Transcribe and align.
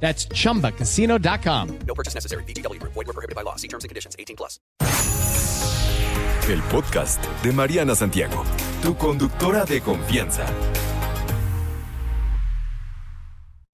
That's 0.00 0.28
chumbacasino.com. 0.28 1.78
No 1.86 1.94
purchase 1.94 2.14
necessary. 2.14 2.44
BGW. 2.44 2.80
Void 2.82 2.94
were 2.94 3.12
prohibited 3.12 3.34
by 3.34 3.42
law. 3.42 3.56
See 3.56 3.68
terms 3.68 3.82
and 3.84 3.88
conditions. 3.88 4.14
18 4.18 4.36
plus. 4.36 4.60
El 6.48 6.62
podcast 6.70 7.24
de 7.42 7.52
Mariana 7.52 7.96
Santiago, 7.96 8.44
tu 8.80 8.96
conductora 8.96 9.64
de 9.64 9.80
confianza. 9.80 10.46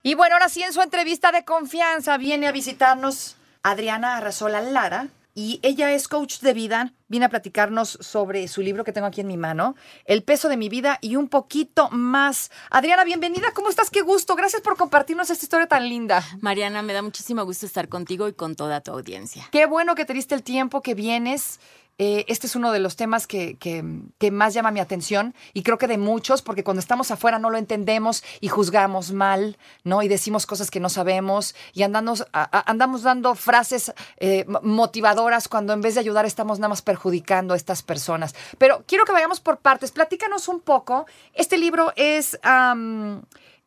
Y 0.02 0.14
bueno, 0.14 0.36
ahora 0.36 0.48
sí 0.48 0.62
en 0.62 0.72
su 0.72 0.80
entrevista 0.80 1.32
de 1.32 1.44
confianza 1.44 2.16
viene 2.16 2.48
a 2.48 2.52
visitarnos 2.52 3.36
Adriana 3.62 4.16
Arrazola 4.16 4.62
Lara 4.62 5.08
y 5.34 5.60
ella 5.62 5.92
es 5.92 6.08
coach 6.08 6.40
de 6.40 6.52
vida. 6.52 6.92
Viene 7.08 7.26
a 7.26 7.28
platicarnos 7.28 7.98
sobre 8.00 8.48
su 8.48 8.62
libro 8.62 8.84
que 8.84 8.92
tengo 8.92 9.06
aquí 9.06 9.20
en 9.20 9.26
mi 9.26 9.36
mano, 9.36 9.74
El 10.04 10.22
peso 10.22 10.48
de 10.48 10.56
mi 10.56 10.68
vida 10.68 10.98
y 11.02 11.16
un 11.16 11.28
poquito 11.28 11.90
más. 11.90 12.50
Adriana, 12.70 13.04
bienvenida. 13.04 13.52
¿Cómo 13.52 13.68
estás? 13.68 13.90
Qué 13.90 14.00
gusto. 14.00 14.34
Gracias 14.34 14.62
por 14.62 14.76
compartirnos 14.76 15.28
esta 15.28 15.44
historia 15.44 15.66
tan 15.66 15.88
linda. 15.88 16.24
Mariana, 16.40 16.82
me 16.82 16.94
da 16.94 17.02
muchísimo 17.02 17.44
gusto 17.44 17.66
estar 17.66 17.88
contigo 17.88 18.28
y 18.28 18.32
con 18.32 18.56
toda 18.56 18.80
tu 18.80 18.92
audiencia. 18.92 19.48
Qué 19.52 19.66
bueno 19.66 19.94
que 19.94 20.04
te 20.04 20.14
diste 20.14 20.34
el 20.34 20.42
tiempo 20.42 20.80
que 20.80 20.94
vienes. 20.94 21.60
Eh, 21.98 22.24
este 22.28 22.46
es 22.46 22.56
uno 22.56 22.72
de 22.72 22.78
los 22.80 22.96
temas 22.96 23.26
que, 23.26 23.56
que- 23.58 24.30
más 24.30 24.54
llama 24.54 24.70
mi 24.70 24.80
atención 24.80 25.34
y 25.52 25.62
creo 25.62 25.78
que 25.78 25.86
de 25.86 25.98
muchos, 25.98 26.42
porque 26.42 26.64
cuando 26.64 26.80
estamos 26.80 27.10
afuera 27.10 27.38
no 27.38 27.50
lo 27.50 27.58
entendemos 27.58 28.24
y 28.40 28.48
juzgamos 28.48 29.12
mal, 29.12 29.58
¿no? 29.84 30.02
Y 30.02 30.08
decimos 30.08 30.46
cosas 30.46 30.70
que 30.70 30.80
no 30.80 30.88
sabemos 30.88 31.54
y 31.74 31.82
andamos, 31.82 32.24
andamos 32.32 33.02
dando 33.02 33.34
frases 33.34 33.92
eh, 34.16 34.44
mo- 34.48 34.60
motivadoras 34.62 35.48
cuando 35.48 35.72
en 35.74 35.80
vez 35.82 35.94
de 35.94 36.00
ayudar 36.00 36.24
estamos 36.24 36.58
nada 36.58 36.70
más 36.70 36.82
perjudicando 36.82 37.54
a 37.54 37.56
estas 37.56 37.82
personas. 37.82 38.34
Pero 38.58 38.84
quiero 38.86 39.04
que 39.04 39.12
vayamos 39.12 39.40
por 39.40 39.58
partes. 39.58 39.90
Platícanos 39.92 40.48
un 40.48 40.60
poco. 40.60 41.06
Este 41.34 41.58
libro 41.58 41.92
es... 41.96 42.38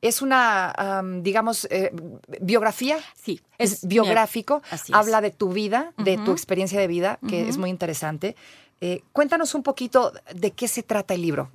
es 0.07 0.21
una, 0.21 0.71
am, 0.71 1.23
digamos, 1.23 1.67
eh, 1.71 1.91
biografía. 2.41 2.97
Sí, 3.15 3.41
Es, 3.57 3.87
biográfico. 3.87 4.61
así 4.69 4.91
es. 4.91 4.97
Habla 4.97 5.21
de 5.21 5.31
tu 5.31 5.49
vida, 5.49 5.93
de 5.97 6.17
tu 6.17 6.31
experiencia 6.31 6.79
de 6.79 6.87
vida, 6.87 7.19
que 7.27 7.47
es 7.49 7.57
muy 7.57 7.69
interesante. 7.69 8.35
Eh, 8.81 9.01
cuéntanos 9.13 9.55
un 9.55 9.63
poquito 9.63 10.11
de 10.33 10.51
qué 10.51 10.67
se 10.67 10.83
trata 10.83 11.13
el 11.13 11.21
libro. 11.21 11.49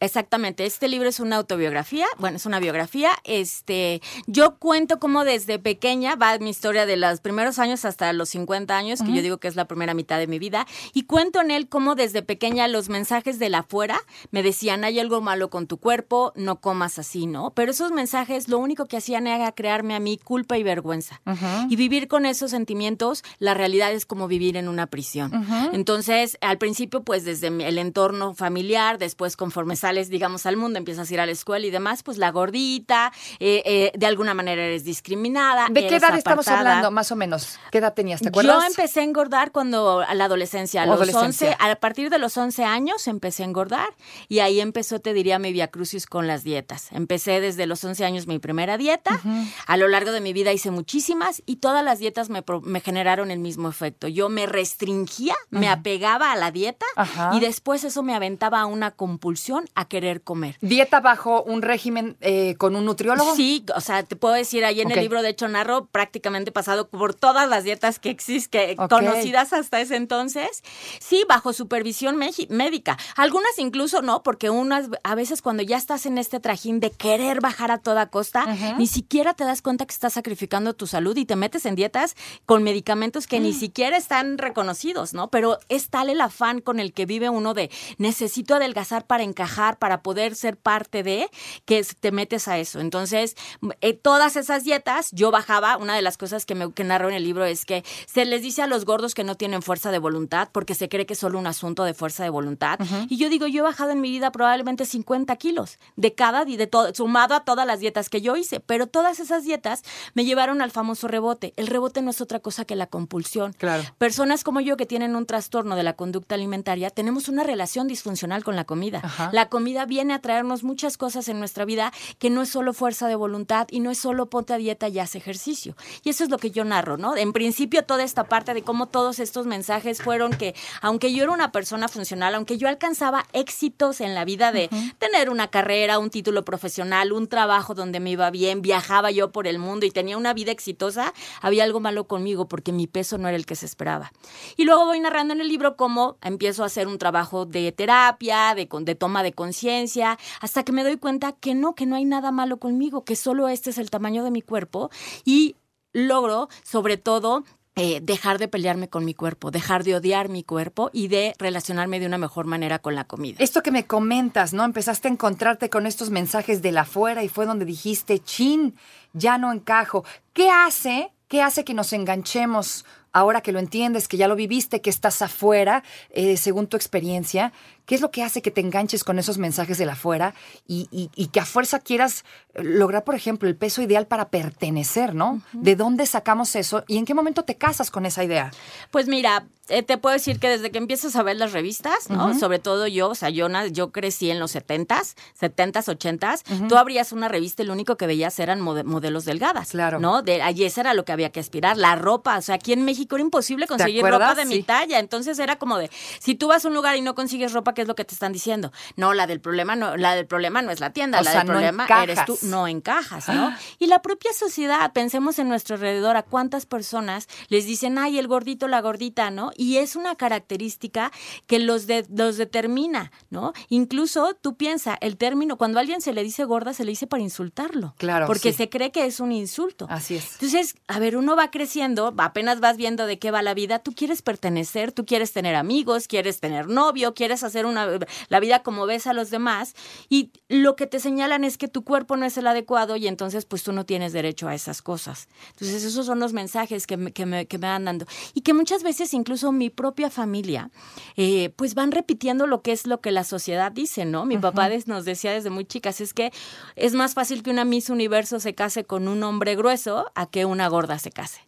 Exactamente, 0.00 0.64
este 0.64 0.88
libro 0.88 1.10
es 1.10 1.20
una 1.20 1.36
autobiografía, 1.36 2.06
bueno, 2.18 2.38
es 2.38 2.46
una 2.46 2.58
biografía. 2.58 3.10
Este, 3.24 4.00
yo 4.26 4.56
cuento 4.56 4.98
cómo 4.98 5.24
desde 5.24 5.58
pequeña 5.58 6.16
va 6.16 6.38
mi 6.38 6.48
historia 6.48 6.86
de 6.86 6.96
los 6.96 7.20
primeros 7.20 7.58
años 7.58 7.84
hasta 7.84 8.10
los 8.14 8.30
50 8.30 8.76
años, 8.76 9.02
que 9.02 9.12
yo 9.12 9.20
digo 9.20 9.38
que 9.38 9.48
es 9.48 9.56
la 9.56 9.66
primera 9.66 9.92
mitad 9.92 10.18
de 10.18 10.26
mi 10.26 10.38
vida, 10.38 10.66
y 10.94 11.02
cuento 11.02 11.42
en 11.42 11.50
él 11.50 11.68
cómo 11.68 11.96
desde 11.96 12.22
pequeña 12.22 12.66
los 12.66 12.88
mensajes 12.88 13.38
de 13.38 13.50
la 13.50 13.58
afuera 13.58 14.00
me 14.30 14.42
decían, 14.42 14.84
hay 14.84 14.98
algo 14.98 15.20
malo 15.20 15.50
con 15.50 15.66
tu 15.66 15.76
cuerpo, 15.76 16.32
no 16.34 16.60
comas 16.60 16.98
así, 16.98 17.26
¿no? 17.26 17.50
Pero 17.50 17.72
esos 17.72 17.92
mensajes 17.92 18.48
lo 18.48 18.58
único 18.58 18.86
que 18.86 18.96
hacían 18.96 19.26
era 19.26 19.52
crearme 19.52 19.94
a 19.94 20.00
mí 20.00 20.16
culpa 20.16 20.56
y 20.56 20.62
vergüenza. 20.62 21.20
Y 21.68 21.76
vivir 21.76 22.08
con 22.08 22.24
esos 22.24 22.52
sentimientos, 22.52 23.22
la 23.38 23.52
realidad 23.52 23.92
es 23.92 24.06
como 24.06 24.28
vivir 24.28 24.56
en 24.56 24.68
una 24.68 24.86
prisión. 24.86 25.46
Entonces, 25.72 26.38
al 26.40 26.56
principio, 26.56 27.02
pues 27.02 27.24
desde 27.24 27.48
el 27.48 27.76
entorno 27.76 28.34
familiar, 28.34 28.98
después 28.98 29.36
conforme 29.36 29.76
sales, 29.90 30.08
digamos, 30.08 30.46
al 30.46 30.56
mundo, 30.56 30.78
empiezas 30.78 31.10
a 31.10 31.14
ir 31.14 31.18
a 31.18 31.26
la 31.26 31.32
escuela 31.32 31.66
y 31.66 31.70
demás, 31.70 32.04
pues 32.04 32.16
la 32.16 32.30
gordita, 32.30 33.12
eh, 33.40 33.60
eh, 33.64 33.92
de 33.92 34.06
alguna 34.06 34.34
manera 34.34 34.62
eres 34.62 34.84
discriminada. 34.84 35.66
¿De 35.68 35.88
qué 35.88 35.96
edad 35.96 36.16
estamos 36.16 36.46
hablando, 36.46 36.92
más 36.92 37.10
o 37.10 37.16
menos? 37.16 37.58
¿Qué 37.72 37.78
edad 37.78 37.92
tenías? 37.92 38.20
¿Te 38.20 38.28
acuerdas? 38.28 38.56
Yo 38.56 38.66
empecé 38.68 39.00
a 39.00 39.02
engordar 39.02 39.50
cuando 39.50 39.98
a 39.98 40.14
la 40.14 40.26
adolescencia, 40.26 40.82
a 40.82 40.86
los 40.86 40.94
Adolescencia. 40.94 41.56
11, 41.58 41.70
a 41.70 41.74
partir 41.76 42.08
de 42.08 42.18
los 42.18 42.36
11 42.36 42.64
años 42.64 43.08
empecé 43.08 43.42
a 43.42 43.46
engordar 43.46 43.88
y 44.28 44.38
ahí 44.38 44.60
empezó, 44.60 45.00
te 45.00 45.12
diría, 45.12 45.40
mi 45.40 45.52
viacrucis 45.52 46.06
con 46.06 46.28
las 46.28 46.44
dietas. 46.44 46.92
Empecé 46.92 47.40
desde 47.40 47.66
los 47.66 47.82
11 47.82 48.04
años 48.04 48.28
mi 48.28 48.38
primera 48.38 48.78
dieta, 48.78 49.20
a 49.66 49.76
lo 49.76 49.88
largo 49.88 50.12
de 50.12 50.20
mi 50.20 50.32
vida 50.32 50.52
hice 50.52 50.70
muchísimas 50.70 51.42
y 51.46 51.56
todas 51.56 51.84
las 51.84 51.98
dietas 51.98 52.30
me, 52.30 52.44
generaron 52.80 53.32
el 53.32 53.40
mismo 53.40 53.68
efecto. 53.68 54.06
Yo 54.06 54.28
me 54.28 54.46
restringía, 54.46 55.34
me 55.50 55.68
apegaba 55.68 56.30
a 56.30 56.36
la 56.36 56.52
dieta 56.52 56.86
Ajá. 56.94 57.32
y 57.34 57.40
después 57.40 57.82
eso 57.82 58.04
me 58.04 58.14
aventaba 58.14 58.60
a 58.60 58.66
una 58.66 58.92
compulsión 58.92 59.64
a 59.80 59.86
querer 59.86 60.22
comer. 60.22 60.56
¿Dieta 60.60 61.00
bajo 61.00 61.42
un 61.42 61.62
régimen 61.62 62.16
eh, 62.20 62.54
con 62.56 62.76
un 62.76 62.84
nutriólogo? 62.84 63.34
Sí, 63.34 63.64
o 63.74 63.80
sea, 63.80 64.02
te 64.02 64.16
puedo 64.16 64.34
decir, 64.34 64.64
ahí 64.64 64.80
en 64.80 64.90
el 64.90 65.00
libro, 65.00 65.22
de 65.22 65.30
hecho, 65.30 65.48
narro 65.48 65.86
prácticamente 65.86 66.52
pasado 66.52 66.88
por 66.88 67.14
todas 67.14 67.48
las 67.48 67.64
dietas 67.64 67.98
que 67.98 68.10
existen, 68.10 68.76
conocidas 68.76 69.52
hasta 69.52 69.80
ese 69.80 69.96
entonces. 69.96 70.62
Sí, 71.00 71.24
bajo 71.28 71.52
supervisión 71.52 72.16
médica. 72.16 72.98
Algunas 73.16 73.58
incluso 73.58 74.02
no, 74.02 74.22
porque 74.22 74.50
unas, 74.50 74.88
a 75.02 75.14
veces 75.14 75.42
cuando 75.42 75.62
ya 75.62 75.76
estás 75.76 76.06
en 76.06 76.18
este 76.18 76.40
trajín 76.40 76.80
de 76.80 76.90
querer 76.90 77.40
bajar 77.40 77.70
a 77.70 77.78
toda 77.78 78.06
costa, 78.06 78.46
ni 78.78 78.86
siquiera 78.86 79.34
te 79.34 79.44
das 79.44 79.62
cuenta 79.62 79.86
que 79.86 79.92
estás 79.94 80.12
sacrificando 80.12 80.74
tu 80.74 80.86
salud 80.86 81.16
y 81.16 81.24
te 81.24 81.36
metes 81.36 81.66
en 81.66 81.74
dietas 81.74 82.16
con 82.46 82.62
medicamentos 82.62 83.26
que 83.26 83.40
Mm. 83.40 83.42
ni 83.42 83.52
siquiera 83.54 83.96
están 83.96 84.38
reconocidos, 84.38 85.14
¿no? 85.14 85.28
Pero 85.30 85.58
es 85.68 85.88
tal 85.88 86.10
el 86.10 86.20
afán 86.20 86.60
con 86.60 86.80
el 86.80 86.92
que 86.92 87.06
vive 87.06 87.30
uno 87.30 87.54
de 87.54 87.70
necesito 87.98 88.54
adelgazar 88.56 89.06
para 89.06 89.22
encajar, 89.22 89.69
para 89.78 90.02
poder 90.02 90.34
ser 90.34 90.56
parte 90.56 91.02
de, 91.02 91.28
que 91.64 91.84
te 92.00 92.12
metes 92.12 92.48
a 92.48 92.58
eso. 92.58 92.80
Entonces, 92.80 93.36
eh, 93.80 93.94
todas 93.94 94.36
esas 94.36 94.64
dietas, 94.64 95.10
yo 95.12 95.30
bajaba, 95.30 95.76
una 95.76 95.94
de 95.94 96.02
las 96.02 96.16
cosas 96.16 96.46
que, 96.46 96.54
me, 96.54 96.72
que 96.72 96.84
narro 96.84 97.08
en 97.08 97.14
el 97.14 97.24
libro 97.24 97.44
es 97.44 97.64
que 97.64 97.84
se 98.06 98.24
les 98.24 98.42
dice 98.42 98.62
a 98.62 98.66
los 98.66 98.84
gordos 98.84 99.14
que 99.14 99.24
no 99.24 99.36
tienen 99.36 99.62
fuerza 99.62 99.90
de 99.90 99.98
voluntad 99.98 100.48
porque 100.52 100.74
se 100.74 100.88
cree 100.88 101.06
que 101.06 101.14
es 101.14 101.18
solo 101.18 101.38
un 101.38 101.46
asunto 101.46 101.84
de 101.84 101.94
fuerza 101.94 102.22
de 102.22 102.30
voluntad. 102.30 102.78
Y 103.08 103.16
yo 103.16 103.28
digo, 103.28 103.46
yo 103.46 103.60
he 103.60 103.62
bajado 103.62 103.90
en 103.90 104.00
mi 104.00 104.10
vida 104.10 104.32
probablemente 104.32 104.84
50 104.84 105.34
kilos 105.36 105.78
de 105.96 106.14
cada, 106.14 106.44
de 106.44 106.66
todo, 106.66 106.94
sumado 106.94 107.34
a 107.34 107.44
todas 107.44 107.66
las 107.66 107.80
dietas 107.80 108.08
que 108.08 108.20
yo 108.20 108.36
hice, 108.36 108.60
pero 108.60 108.86
todas 108.86 109.20
esas 109.20 109.44
dietas 109.44 109.82
me 110.14 110.24
llevaron 110.24 110.62
al 110.62 110.70
famoso 110.70 111.08
rebote. 111.08 111.52
El 111.56 111.66
rebote 111.66 112.02
no 112.02 112.10
es 112.10 112.20
otra 112.20 112.40
cosa 112.40 112.64
que 112.64 112.76
la 112.76 112.86
compulsión. 112.86 113.52
Claro. 113.52 113.84
Personas 113.98 114.44
como 114.44 114.60
yo 114.60 114.76
que 114.76 114.86
tienen 114.86 115.16
un 115.16 115.26
trastorno 115.26 115.76
de 115.76 115.82
la 115.82 115.94
conducta 115.94 116.34
alimentaria, 116.34 116.90
tenemos 116.90 117.28
una 117.28 117.44
relación 117.44 117.86
disfuncional 117.86 118.44
con 118.44 118.56
la 118.56 118.64
comida. 118.64 119.00
Ajá. 119.02 119.30
La 119.32 119.48
comida 119.50 119.84
viene 119.84 120.14
a 120.14 120.20
traernos 120.20 120.64
muchas 120.64 120.96
cosas 120.96 121.28
en 121.28 121.38
nuestra 121.38 121.66
vida 121.66 121.92
que 122.18 122.30
no 122.30 122.40
es 122.40 122.48
solo 122.48 122.72
fuerza 122.72 123.06
de 123.08 123.16
voluntad 123.16 123.66
y 123.70 123.80
no 123.80 123.90
es 123.90 123.98
solo 123.98 124.30
ponte 124.30 124.54
a 124.54 124.56
dieta 124.56 124.88
y 124.88 124.98
haz 124.98 125.14
ejercicio. 125.14 125.76
Y 126.02 126.08
eso 126.08 126.24
es 126.24 126.30
lo 126.30 126.38
que 126.38 126.50
yo 126.50 126.64
narro, 126.64 126.96
¿no? 126.96 127.16
En 127.16 127.34
principio 127.34 127.84
toda 127.84 128.02
esta 128.02 128.24
parte 128.24 128.54
de 128.54 128.62
cómo 128.62 128.86
todos 128.86 129.18
estos 129.18 129.46
mensajes 129.46 130.00
fueron 130.02 130.32
que, 130.32 130.54
aunque 130.80 131.12
yo 131.12 131.24
era 131.24 131.32
una 131.32 131.52
persona 131.52 131.88
funcional, 131.88 132.34
aunque 132.34 132.56
yo 132.56 132.68
alcanzaba 132.68 133.26
éxitos 133.32 134.00
en 134.00 134.14
la 134.14 134.24
vida 134.24 134.52
de 134.52 134.70
tener 134.98 135.28
una 135.28 135.48
carrera, 135.48 135.98
un 135.98 136.10
título 136.10 136.44
profesional, 136.44 137.12
un 137.12 137.26
trabajo 137.28 137.74
donde 137.74 138.00
me 138.00 138.10
iba 138.10 138.30
bien, 138.30 138.62
viajaba 138.62 139.10
yo 139.10 139.32
por 139.32 139.46
el 139.46 139.58
mundo 139.58 139.86
y 139.86 139.90
tenía 139.90 140.16
una 140.16 140.32
vida 140.32 140.52
exitosa, 140.52 141.12
había 141.42 141.64
algo 141.64 141.80
malo 141.80 142.04
conmigo 142.04 142.48
porque 142.48 142.72
mi 142.72 142.86
peso 142.86 143.18
no 143.18 143.28
era 143.28 143.36
el 143.36 143.46
que 143.46 143.56
se 143.56 143.66
esperaba. 143.66 144.12
Y 144.56 144.64
luego 144.64 144.86
voy 144.86 145.00
narrando 145.00 145.34
en 145.34 145.40
el 145.40 145.48
libro 145.48 145.76
cómo 145.76 146.16
empiezo 146.22 146.62
a 146.62 146.66
hacer 146.66 146.86
un 146.86 146.98
trabajo 146.98 147.46
de 147.46 147.72
terapia, 147.72 148.54
de, 148.54 148.68
de 148.70 148.94
toma 148.94 149.22
de 149.22 149.32
conciencia, 149.40 150.18
hasta 150.42 150.64
que 150.64 150.72
me 150.72 150.84
doy 150.84 150.98
cuenta 150.98 151.32
que 151.32 151.54
no, 151.54 151.74
que 151.74 151.86
no 151.86 151.96
hay 151.96 152.04
nada 152.04 152.30
malo 152.30 152.58
conmigo, 152.58 153.04
que 153.04 153.16
solo 153.16 153.48
este 153.48 153.70
es 153.70 153.78
el 153.78 153.88
tamaño 153.88 154.22
de 154.22 154.30
mi 154.30 154.42
cuerpo 154.42 154.90
y 155.24 155.56
logro, 155.94 156.50
sobre 156.62 156.98
todo, 156.98 157.44
eh, 157.74 158.00
dejar 158.02 158.38
de 158.38 158.48
pelearme 158.48 158.90
con 158.90 159.06
mi 159.06 159.14
cuerpo, 159.14 159.50
dejar 159.50 159.82
de 159.82 159.94
odiar 159.94 160.28
mi 160.28 160.44
cuerpo 160.44 160.90
y 160.92 161.08
de 161.08 161.34
relacionarme 161.38 162.00
de 162.00 162.06
una 162.06 162.18
mejor 162.18 162.44
manera 162.44 162.80
con 162.80 162.94
la 162.94 163.04
comida. 163.04 163.36
Esto 163.38 163.62
que 163.62 163.70
me 163.70 163.86
comentas, 163.86 164.52
¿no? 164.52 164.64
Empezaste 164.64 165.08
a 165.08 165.10
encontrarte 165.10 165.70
con 165.70 165.86
estos 165.86 166.10
mensajes 166.10 166.60
de 166.60 166.72
la 166.72 166.82
afuera 166.82 167.24
y 167.24 167.30
fue 167.30 167.46
donde 167.46 167.64
dijiste, 167.64 168.18
chin, 168.18 168.74
ya 169.14 169.38
no 169.38 169.54
encajo. 169.54 170.04
¿Qué 170.34 170.50
hace? 170.50 171.12
¿Qué 171.28 171.40
hace 171.40 171.64
que 171.64 171.72
nos 171.72 171.94
enganchemos 171.94 172.84
ahora 173.12 173.40
que 173.40 173.52
lo 173.52 173.58
entiendes, 173.58 174.08
que 174.08 174.16
ya 174.16 174.28
lo 174.28 174.36
viviste, 174.36 174.80
que 174.80 174.90
estás 174.90 175.22
afuera, 175.22 175.82
eh, 176.10 176.36
según 176.36 176.66
tu 176.66 176.76
experiencia? 176.76 177.52
¿Qué 177.90 177.96
es 177.96 178.02
lo 178.02 178.12
que 178.12 178.22
hace 178.22 178.40
que 178.40 178.52
te 178.52 178.60
enganches 178.60 179.02
con 179.02 179.18
esos 179.18 179.36
mensajes 179.36 179.76
de 179.76 179.84
la 179.84 179.94
afuera 179.94 180.32
y, 180.68 180.86
y- 180.92 181.10
y 181.16 181.26
que 181.26 181.40
a 181.40 181.44
fuerza 181.44 181.80
quieras 181.80 182.24
eh, 182.54 182.62
lograr, 182.62 183.02
por 183.02 183.16
ejemplo, 183.16 183.48
el 183.48 183.56
peso 183.56 183.82
ideal 183.82 184.06
para 184.06 184.28
pertenecer, 184.28 185.12
¿no? 185.12 185.42
¿De 185.52 185.74
dónde 185.74 186.06
sacamos 186.06 186.54
eso 186.54 186.84
y 186.86 186.98
en 186.98 187.04
qué 187.04 187.14
momento 187.14 187.42
te 187.42 187.56
casas 187.56 187.90
con 187.90 188.06
esa 188.06 188.22
idea? 188.22 188.52
Pues 188.92 189.08
mira, 189.08 189.46
eh, 189.68 189.82
te 189.82 189.98
puedo 189.98 190.12
decir 190.12 190.38
que 190.38 190.48
desde 190.48 190.70
que 190.70 190.78
empiezas 190.78 191.14
a 191.16 191.22
ver 191.24 191.36
las 191.36 191.52
revistas, 191.52 192.10
¿no? 192.10 192.38
Sobre 192.38 192.58
todo 192.60 192.86
yo, 192.86 193.08
o 193.10 193.14
sea, 193.16 193.28
yo, 193.30 193.48
yo 193.72 193.90
crecí 193.90 194.30
en 194.30 194.38
los 194.40 194.54
70s, 194.54 195.14
70s, 195.40 195.86
80s. 195.88 196.68
Tú 196.68 196.76
abrías 196.76 197.12
una 197.12 197.28
revista 197.28 197.62
y 197.62 197.66
lo 197.66 197.72
único 197.72 197.96
que 197.96 198.06
veías 198.06 198.38
eran 198.40 198.60
mode- 198.60 198.84
modelos 198.84 199.24
delgadas. 199.24 199.70
Claro. 199.70 199.98
¿No? 200.00 200.22
De, 200.22 200.40
y 200.56 200.64
eso 200.64 200.80
era 200.80 200.94
lo 200.94 201.04
que 201.04 201.12
había 201.12 201.30
que 201.30 201.40
aspirar. 201.40 201.76
La 201.76 201.94
ropa, 201.96 202.38
o 202.38 202.42
sea, 202.42 202.56
aquí 202.56 202.72
en 202.72 202.84
México 202.84 203.16
era 203.16 203.22
imposible 203.24 203.66
conseguir 203.66 204.02
ropa 204.18 204.34
de 204.34 204.44
mi 204.46 204.62
talla. 204.62 204.98
Entonces 204.98 205.38
era 205.38 205.56
como 205.56 205.78
de, 205.78 205.90
si 206.20 206.34
tú 206.34 206.48
vas 206.48 206.64
a 206.64 206.68
un 206.68 206.74
lugar 206.74 206.96
y 206.96 207.00
no 207.00 207.14
consigues 207.14 207.52
ropa, 207.52 207.72
¿qué 207.80 207.84
es 207.84 207.88
lo 207.88 207.94
que 207.94 208.04
te 208.04 208.12
están 208.12 208.30
diciendo? 208.32 208.72
No, 208.96 209.14
la 209.14 209.26
del 209.26 209.40
problema 209.40 209.74
no, 209.74 209.96
la 209.96 210.14
del 210.14 210.26
problema 210.26 210.60
no 210.60 210.70
es 210.70 210.80
la 210.80 210.90
tienda, 210.92 211.18
O 211.20 211.22
la 211.22 211.30
sea, 211.30 211.40
del 211.40 211.46
no 211.48 211.52
problema 211.54 211.84
encajas. 211.84 212.02
eres 212.04 212.24
tú. 212.26 212.38
No 212.42 212.68
encajas, 212.68 213.26
¿no? 213.28 213.56
Y 213.78 213.86
la 213.86 214.02
propia 214.02 214.32
sociedad, 214.34 214.92
pensemos 214.92 215.38
en 215.38 215.48
nuestro 215.48 215.76
alrededor, 215.76 216.18
a 216.18 216.22
cuántas 216.22 216.66
personas 216.66 217.26
les 217.48 217.64
dicen, 217.64 217.96
ay, 217.96 218.18
el 218.18 218.28
gordito, 218.28 218.68
la 218.68 218.82
gordita, 218.82 219.30
¿no? 219.30 219.50
Y 219.56 219.78
es 219.78 219.96
una 219.96 220.14
característica 220.50 221.10
que 221.46 221.58
los, 221.58 221.86
de- 221.86 222.04
los 222.14 222.36
determina, 222.36 223.12
¿no? 223.30 223.52
Incluso 223.70 224.34
tú 224.40 224.56
piensas, 224.56 224.98
el 225.00 225.16
término, 225.16 225.56
cuando 225.56 225.78
a 225.78 225.80
alguien 225.80 226.00
se 226.02 226.12
le 226.12 226.22
dice 226.22 226.44
gorda, 226.44 226.74
se 226.74 226.84
le 226.84 226.90
dice 226.90 227.06
para 227.06 227.22
insultarlo. 227.22 227.94
Claro, 227.96 228.26
Porque 228.26 228.52
sí. 228.52 228.58
se 228.58 228.68
cree 228.68 228.90
que 228.92 229.06
es 229.06 229.20
un 229.20 229.32
insulto. 229.32 229.86
Así 229.88 230.16
es. 230.16 230.32
Entonces, 230.34 230.74
a 230.88 230.98
ver, 230.98 231.16
uno 231.16 231.36
va 231.36 231.50
creciendo, 231.50 232.12
apenas 232.18 232.60
vas 232.60 232.76
viendo 232.76 233.06
de 233.06 233.18
qué 233.18 233.30
va 233.30 233.40
la 233.42 233.54
vida, 233.54 233.78
tú 233.78 233.92
quieres 233.92 234.22
pertenecer, 234.22 234.92
tú 234.92 235.06
quieres 235.06 235.32
tener 235.32 235.54
amigos, 235.54 236.08
quieres 236.08 236.40
tener 236.40 236.66
novio, 236.68 237.14
quieres 237.14 237.42
hacer 237.42 237.66
una 237.70 237.88
la 238.28 238.40
vida 238.40 238.62
como 238.62 238.84
ves 238.86 239.06
a 239.06 239.12
los 239.14 239.30
demás 239.30 239.74
y 240.08 240.32
lo 240.48 240.76
que 240.76 240.86
te 240.86 241.00
señalan 241.00 241.44
es 241.44 241.56
que 241.56 241.68
tu 241.68 241.84
cuerpo 241.84 242.16
no 242.16 242.26
es 242.26 242.36
el 242.36 242.46
adecuado 242.46 242.96
y 242.96 243.06
entonces 243.08 243.46
pues 243.46 243.62
tú 243.62 243.72
no 243.72 243.86
tienes 243.86 244.12
derecho 244.12 244.48
a 244.48 244.54
esas 244.54 244.82
cosas. 244.82 245.28
Entonces, 245.50 245.82
esos 245.84 246.04
son 246.06 246.20
los 246.20 246.32
mensajes 246.32 246.86
que 246.86 246.96
me, 246.96 247.12
que 247.12 247.24
me, 247.26 247.46
que 247.46 247.58
me 247.58 247.68
van 247.68 247.84
dando 247.86 248.06
y 248.34 248.42
que 248.42 248.52
muchas 248.54 248.82
veces 248.82 249.14
incluso 249.14 249.52
mi 249.52 249.70
propia 249.70 250.10
familia 250.10 250.70
eh, 251.16 251.50
pues 251.56 251.74
van 251.74 251.92
repitiendo 251.92 252.46
lo 252.46 252.60
que 252.62 252.72
es 252.72 252.86
lo 252.86 253.00
que 253.00 253.10
la 253.12 253.24
sociedad 253.24 253.72
dice, 253.72 254.04
¿no? 254.04 254.24
Mi 254.26 254.36
papá 254.38 254.68
des- 254.68 254.86
nos 254.88 255.04
decía 255.04 255.32
desde 255.32 255.50
muy 255.50 255.64
chicas, 255.64 256.00
es 256.00 256.12
que 256.14 256.32
es 256.76 256.94
más 256.94 257.14
fácil 257.14 257.42
que 257.42 257.50
una 257.50 257.64
Miss 257.64 257.90
Universo 257.90 258.40
se 258.40 258.54
case 258.54 258.84
con 258.84 259.08
un 259.08 259.22
hombre 259.22 259.54
grueso 259.56 260.10
a 260.14 260.26
que 260.30 260.44
una 260.44 260.68
gorda 260.68 260.98
se 260.98 261.10
case. 261.10 261.40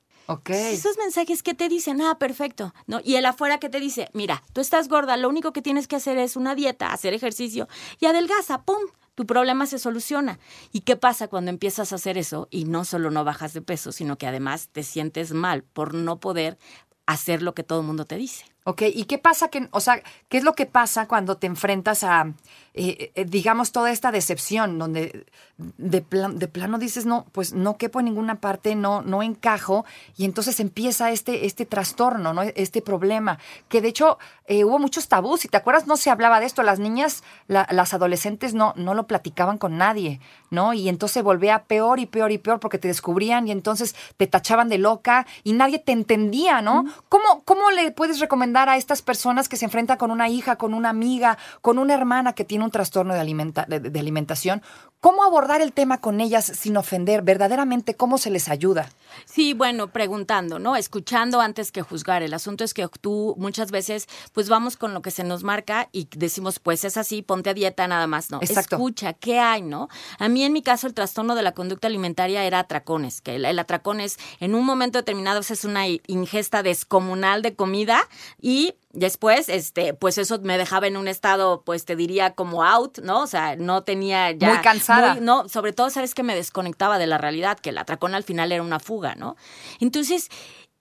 Esos 0.72 0.96
mensajes 0.98 1.42
que 1.42 1.54
te 1.54 1.69
dicen, 1.69 2.00
ah, 2.00 2.19
perfecto, 2.19 2.74
¿no? 2.86 3.00
Y 3.02 3.16
el 3.16 3.26
afuera 3.26 3.58
que 3.58 3.69
te 3.69 3.80
dice, 3.80 4.08
mira, 4.12 4.42
tú 4.52 4.60
estás 4.60 4.88
gorda, 4.88 5.16
lo 5.16 5.28
único 5.28 5.52
que 5.52 5.62
tienes 5.62 5.88
que 5.88 5.96
hacer 5.96 6.19
es 6.19 6.36
una 6.36 6.54
dieta, 6.54 6.92
hacer 6.92 7.14
ejercicio 7.14 7.69
y 8.00 8.06
adelgaza, 8.06 8.62
¡pum! 8.62 8.82
Tu 9.14 9.26
problema 9.26 9.66
se 9.66 9.78
soluciona. 9.78 10.38
¿Y 10.72 10.80
qué 10.80 10.96
pasa 10.96 11.28
cuando 11.28 11.50
empiezas 11.50 11.92
a 11.92 11.96
hacer 11.96 12.16
eso 12.16 12.48
y 12.50 12.64
no 12.64 12.84
solo 12.84 13.10
no 13.10 13.24
bajas 13.24 13.52
de 13.52 13.60
peso, 13.60 13.92
sino 13.92 14.16
que 14.16 14.26
además 14.26 14.69
te 14.72 14.82
sientes 14.82 15.32
mal 15.32 15.64
por 15.64 15.92
no 15.92 16.19
poder 16.19 16.58
hacer 17.04 17.42
lo 17.42 17.54
que 17.54 17.62
todo 17.62 17.80
el 17.80 17.86
mundo 17.86 18.06
te 18.06 18.16
dice? 18.16 18.51
Ok, 18.64 18.82
¿y 18.94 19.05
qué 19.05 19.19
pasa? 19.19 19.49
Que, 19.49 19.69
o 19.73 19.81
sea, 19.81 20.03
¿qué 20.29 20.38
es 20.38 20.44
lo 20.44 20.55
que 20.55 20.67
pasa 20.67 21.09
cuando 21.09 21.37
te 21.37 21.49
enfrentas 21.49 22.05
a, 22.05 22.32
eh, 22.75 23.11
eh, 23.17 23.25
digamos, 23.25 23.73
toda 23.73 23.91
esta 23.91 24.12
decepción, 24.12 24.79
donde 24.79 25.26
de, 25.59 26.00
plan- 26.00 26.38
de 26.38 26.47
plano 26.47 26.79
dices, 26.79 27.05
no, 27.05 27.26
pues 27.32 27.53
no 27.55 27.76
quepo 27.76 27.99
en 27.99 28.06
ninguna 28.06 28.41
parte, 28.41 28.76
no, 28.76 29.03
no 29.03 29.23
encajo, 29.25 29.85
y 30.17 30.25
entonces 30.25 30.61
empieza 30.61 31.11
este, 31.11 31.47
este 31.47 31.67
trastorno, 31.67 32.32
¿no? 32.32 32.43
Este 32.43 32.82
problema, 32.82 33.38
que 33.69 33.81
de 33.81 33.88
hecho 33.88 34.19
eh, 34.47 34.65
hubo 34.65 34.79
muchos 34.79 35.08
tabús, 35.08 35.41
si 35.41 35.49
te 35.49 35.56
acuerdas, 35.56 35.88
no 35.88 35.97
se 35.97 36.11
hablaba 36.11 36.38
de 36.38 36.47
esto, 36.47 36.62
las 36.62 36.79
niñas, 36.79 37.25
la- 37.49 37.67
las 37.70 37.94
adolescentes 37.94 38.55
no, 38.55 38.75
no 38.76 38.94
lo 38.94 39.08
platicaban 39.08 39.58
con 39.58 39.76
nadie, 39.76 40.20
¿no? 40.50 40.73
Y 40.73 40.88
entonces 40.88 41.23
volvía 41.25 41.65
peor 41.65 41.99
y 41.99 42.06
peor 42.06 42.31
y 42.31 42.38
peor 42.38 42.61
porque 42.61 42.79
te 42.79 42.87
descubrían 42.88 43.49
y 43.49 43.50
entonces 43.53 43.97
te 44.17 44.29
tachaban 44.29 44.69
de 44.69 44.79
loca 44.79 45.26
y 45.43 45.53
nadie 45.53 45.79
te 45.81 45.93
entendía, 45.93 46.62
¿no? 46.62 46.85
¿Cómo, 47.08 47.43
¿Cómo 47.44 47.70
le 47.73 47.91
puedes 47.91 48.20
recomendar 48.20 48.51
a 48.56 48.76
estas 48.76 49.02
personas 49.02 49.49
que 49.49 49.56
se 49.56 49.64
enfrentan 49.64 49.96
con 49.99 50.10
una 50.10 50.28
hija, 50.28 50.56
con 50.56 50.75
una 50.75 50.90
amiga, 50.90 51.38
con 51.60 51.78
una 51.78 51.94
hermana 51.94 52.34
que 52.34 52.44
tiene 52.44 52.64
un 52.64 52.70
trastorno 52.70 53.14
de, 53.14 53.20
alimenta- 53.20 53.66
de- 53.66 53.81
alimentación? 54.00 54.62
¿Cómo 55.02 55.25
abordar 55.25 55.60
el 55.62 55.72
tema 55.72 56.00
con 56.00 56.20
ellas 56.20 56.44
sin 56.44 56.76
ofender? 56.76 57.22
Verdaderamente, 57.22 57.96
¿cómo 57.96 58.19
se 58.19 58.31
les 58.31 58.49
ayuda? 58.49 58.88
Sí, 59.25 59.52
bueno, 59.52 59.88
preguntando, 59.88 60.60
¿no? 60.60 60.76
Escuchando 60.76 61.40
antes 61.40 61.72
que 61.72 61.82
juzgar. 61.82 62.22
El 62.22 62.32
asunto 62.32 62.62
es 62.62 62.72
que 62.72 62.87
tú 63.00 63.34
muchas 63.37 63.72
veces, 63.72 64.06
pues 64.32 64.49
vamos 64.49 64.76
con 64.76 64.94
lo 64.94 65.02
que 65.02 65.10
se 65.10 65.25
nos 65.25 65.43
marca 65.43 65.88
y 65.90 66.06
decimos, 66.14 66.60
pues 66.60 66.84
es 66.84 66.96
así, 66.96 67.20
ponte 67.20 67.50
a 67.50 67.54
dieta 67.54 67.88
nada 67.88 68.06
más, 68.06 68.31
¿no? 68.31 68.38
Exacto. 68.43 68.76
Escucha, 68.76 69.12
¿qué 69.12 69.40
hay, 69.40 69.62
no? 69.62 69.88
A 70.20 70.28
mí 70.28 70.44
en 70.44 70.52
mi 70.52 70.62
caso 70.62 70.87
el 70.87 70.94
trastorno 70.94 71.34
de 71.34 71.43
la 71.43 71.50
conducta 71.50 71.88
alimentaria 71.88 72.44
era 72.44 72.60
atracones, 72.60 73.20
que 73.22 73.34
el, 73.34 73.44
el 73.44 73.58
atracón 73.58 73.98
es 73.98 74.19
en 74.38 74.55
un 74.55 74.64
momento 74.64 74.98
determinado 74.98 75.40
es 75.40 75.64
una 75.64 75.88
ingesta 75.88 76.62
descomunal 76.62 77.43
de 77.43 77.56
comida 77.56 78.08
y 78.40 78.76
Después, 78.93 79.49
este, 79.49 79.94
pues 79.94 80.19
eso 80.19 80.39
me 80.43 80.59
dejaba 80.59 80.87
en 80.87 80.97
un 80.99 81.09
estado, 81.09 81.62
pues 81.65 81.85
te 81.87 81.97
diría 81.97 82.35
como 82.35 82.62
out, 82.62 82.99
¿no? 82.99 83.23
O 83.23 83.27
sea, 83.27 83.56
no 83.56 83.83
tenía 83.85 84.31
ya. 84.33 84.49
Muy 84.55 84.59
cansada. 84.62 85.15
muy- 85.15 85.25
no, 85.25 85.49
sobre 85.49 85.73
todo, 85.73 85.89
sabes 85.91 86.15
que 86.15 86.23
me 86.23 86.35
desconectaba 86.35 86.99
de 86.99 87.06
la 87.06 87.17
realidad, 87.19 87.59
que 87.59 87.71
el 87.71 87.79
atracón 87.79 88.15
al 88.15 88.23
final 88.25 88.53
era 88.53 88.62
una 88.62 88.81
fuga, 88.81 89.15
¿no? 89.15 89.37
Entonces, 89.81 90.29